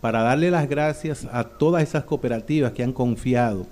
para 0.00 0.22
darle 0.22 0.50
las 0.50 0.68
gracias 0.68 1.26
a 1.30 1.44
todas 1.44 1.82
esas 1.82 2.04
cooperativas 2.04 2.72
que 2.72 2.82
han 2.82 2.92
confiado 2.92 3.66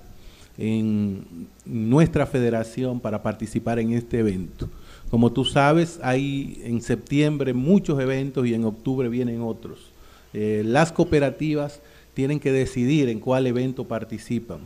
en 0.57 1.47
nuestra 1.65 2.25
federación 2.25 2.99
para 2.99 3.21
participar 3.23 3.79
en 3.79 3.93
este 3.93 4.19
evento. 4.19 4.69
Como 5.09 5.31
tú 5.31 5.45
sabes, 5.45 5.99
hay 6.03 6.61
en 6.63 6.81
septiembre 6.81 7.53
muchos 7.53 7.99
eventos 7.99 8.45
y 8.45 8.53
en 8.53 8.65
octubre 8.65 9.09
vienen 9.09 9.41
otros. 9.41 9.91
Eh, 10.39 10.61
las 10.63 10.91
cooperativas 10.91 11.81
tienen 12.13 12.39
que 12.39 12.51
decidir 12.51 13.09
en 13.09 13.19
cuál 13.19 13.47
evento 13.47 13.85
participan. 13.85 14.59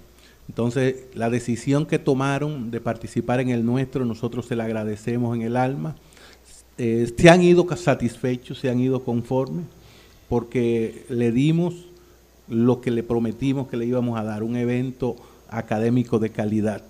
Entonces, 0.50 1.06
la 1.14 1.30
decisión 1.30 1.86
que 1.86 1.98
tomaron 1.98 2.72
de 2.72 2.82
participar 2.82 3.40
en 3.40 3.52
el 3.52 3.66
nuestro, 3.66 4.04
nosotros 4.04 4.48
se 4.48 4.58
la 4.58 4.66
agradecemos 4.66 5.34
en 5.34 5.44
el 5.44 5.56
alma. 5.56 5.96
Eh, 6.78 7.10
se 7.18 7.30
han 7.30 7.42
ido 7.42 7.66
satisfechos, 7.78 8.60
se 8.60 8.70
han 8.70 8.82
ido 8.82 9.06
conformes, 9.06 9.64
porque 10.28 11.06
le 11.08 11.32
dimos 11.32 11.86
lo 12.50 12.82
que 12.82 12.92
le 12.92 13.02
prometimos 13.02 13.70
que 13.70 13.78
le 13.78 13.86
íbamos 13.86 14.20
a 14.20 14.26
dar, 14.26 14.44
un 14.44 14.58
evento 14.58 15.16
académico 15.48 16.20
de 16.20 16.32
calidad. 16.32 16.84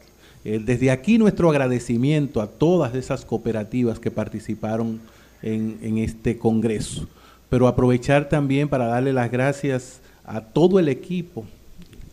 Eh, 0.43 0.59
desde 0.59 0.89
aquí 0.89 1.19
nuestro 1.19 1.51
agradecimiento 1.51 2.41
a 2.41 2.47
todas 2.47 2.95
esas 2.95 3.25
cooperativas 3.25 3.99
que 3.99 4.09
participaron 4.09 4.99
en 5.43 5.97
este 5.99 6.39
congreso 6.39 7.07
pero 7.51 7.67
aprovechar 7.67 8.29
también 8.29 8.69
para 8.69 8.85
darle 8.85 9.11
las 9.11 9.29
gracias 9.29 9.99
a 10.23 10.39
todo 10.39 10.79
el 10.79 10.87
equipo 10.87 11.45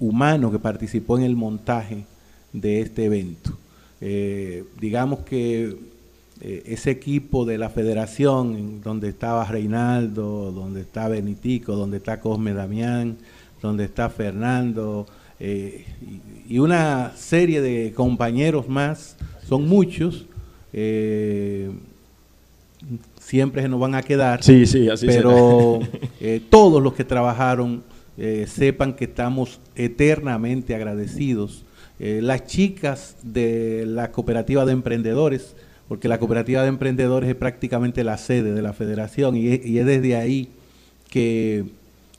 humano 0.01 0.51
que 0.51 0.59
participó 0.59 1.17
en 1.17 1.23
el 1.23 1.37
montaje 1.37 2.03
de 2.53 2.81
este 2.81 3.05
evento. 3.05 3.57
Eh, 4.01 4.65
digamos 4.81 5.21
que 5.21 5.77
eh, 6.41 6.63
ese 6.67 6.91
equipo 6.91 7.45
de 7.45 7.57
la 7.57 7.71
federación, 7.71 8.81
donde 8.83 9.11
estaba 9.11 9.45
Reinaldo, 9.45 10.51
donde 10.51 10.81
está 10.81 11.07
Benitico, 11.07 11.77
donde 11.77 11.99
está 11.99 12.19
Cosme 12.19 12.53
Damián, 12.53 13.17
donde 13.63 13.85
está 13.85 14.11
Fernando, 14.11 15.07
eh, 15.39 15.85
y, 16.49 16.59
una 16.59 17.13
serie 17.15 17.61
de 17.61 17.93
compañeros 17.93 18.69
más, 18.69 19.15
son 19.49 19.69
muchos, 19.69 20.27
siempre 23.19 23.63
se 23.63 23.69
nos 23.69 23.81
van 23.81 23.95
a 23.95 24.03
quedar, 24.03 24.43
sí, 24.43 24.67
sí, 24.67 24.89
así 24.89 25.07
pero 25.07 25.81
todos 26.51 26.83
los 26.83 26.95
que 26.95 27.05
trabajaron 27.05 27.83
sepan 28.47 28.95
que 28.95 29.05
estamos 29.05 29.61
eternamente 29.77 30.75
agradecidos. 30.75 31.65
las 31.99 32.47
chicas 32.47 33.17
de 33.23 33.85
la 33.87 34.11
cooperativa 34.11 34.65
de 34.65 34.73
emprendedores, 34.73 35.55
porque 35.89 36.07
la 36.07 36.19
cooperativa 36.19 36.63
de 36.63 36.69
emprendedores 36.69 37.31
es 37.31 37.37
prácticamente 37.37 38.05
la 38.05 38.19
sede 38.19 38.53
de 38.53 38.63
la 38.63 38.75
federación 38.75 39.37
y 39.37 39.49
es, 39.49 39.87
desde 39.87 40.17
ahí 40.17 40.51
que 41.09 41.65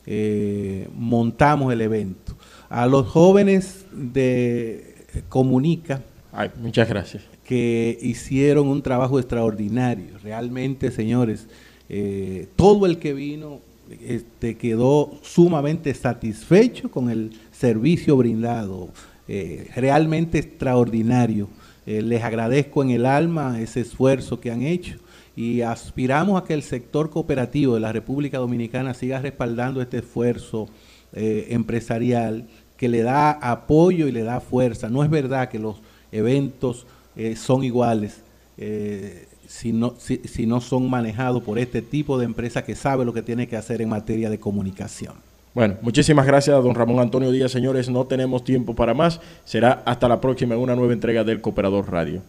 eh, 0.08 0.88
montamos 0.96 1.72
el 1.72 1.82
evento. 1.82 2.36
A 2.70 2.88
los 2.88 3.08
jóvenes 3.08 3.86
de 3.92 4.96
Comunica, 5.30 6.02
muchas 6.58 6.90
gracias, 6.90 7.24
que 7.50 7.98
hicieron 8.04 8.68
un 8.68 8.84
trabajo 8.84 9.18
extraordinario, 9.18 10.20
realmente, 10.22 10.92
señores, 10.92 11.48
eh, 11.90 12.48
todo 12.56 12.86
el 12.86 13.00
que 13.00 13.16
vino 13.16 13.60
este, 14.02 14.56
quedó 14.56 15.18
sumamente 15.24 15.92
satisfecho 15.96 16.92
con 16.92 17.10
el 17.10 17.32
servicio 17.52 18.16
brindado, 18.18 18.90
eh, 19.28 19.68
realmente 19.76 20.38
extraordinario. 20.38 21.50
Eh, 21.88 22.04
les 22.04 22.24
agradezco 22.24 22.84
en 22.84 22.92
el 22.92 23.08
alma 23.08 23.60
ese 23.60 23.80
esfuerzo 23.80 24.40
que 24.40 24.52
han 24.52 24.62
hecho 24.62 25.00
y 25.36 25.62
aspiramos 25.62 26.40
a 26.40 26.46
que 26.46 26.54
el 26.54 26.62
sector 26.62 27.10
cooperativo 27.10 27.74
de 27.74 27.80
la 27.80 27.92
República 27.92 28.38
Dominicana 28.38 28.94
siga 28.94 29.22
respaldando 29.22 29.82
este 29.82 29.98
esfuerzo 29.98 30.70
empresarial 31.14 32.46
que 32.78 32.90
le 32.90 33.02
da 33.02 33.32
apoyo 33.32 34.08
y 34.08 34.12
le 34.12 34.22
da 34.22 34.40
fuerza. 34.40 34.88
No 34.88 35.04
es 35.04 35.10
verdad 35.10 35.50
que 35.50 35.58
los 35.58 35.78
eventos 36.12 36.86
eh, 37.20 37.36
son 37.36 37.64
iguales 37.64 38.22
si, 39.48 39.72
no, 39.72 39.94
si 39.98 40.46
no 40.46 40.62
son 40.62 40.90
manejados 40.90 41.42
por 41.42 41.60
este 41.60 41.82
tipo 41.82 42.18
de 42.20 42.26
empresa 42.26 42.64
que 42.64 42.76
sabe 42.76 43.06
lo 43.06 43.14
que 43.14 43.22
tiene 43.22 43.48
que 43.48 43.56
hacer 43.56 43.82
en 43.82 43.90
materia 43.90 44.30
de 44.30 44.40
comunicación. 44.40 45.14
Bueno, 45.56 45.76
muchísimas 45.82 46.28
gracias, 46.28 46.64
don 46.64 46.76
Ramón 46.76 47.00
Antonio 47.00 47.32
Díaz. 47.32 47.52
Señores, 47.52 47.90
no 47.90 48.06
tenemos 48.06 48.44
tiempo 48.44 48.76
para 48.76 48.94
más. 48.94 49.20
Será 49.46 49.82
hasta 49.86 50.08
la 50.08 50.22
próxima 50.22 50.54
en 50.54 50.62
una 50.62 50.76
nueva 50.76 50.94
entrega 50.94 51.24
del 51.24 51.42
Cooperador 51.42 51.92
Radio. 51.92 52.22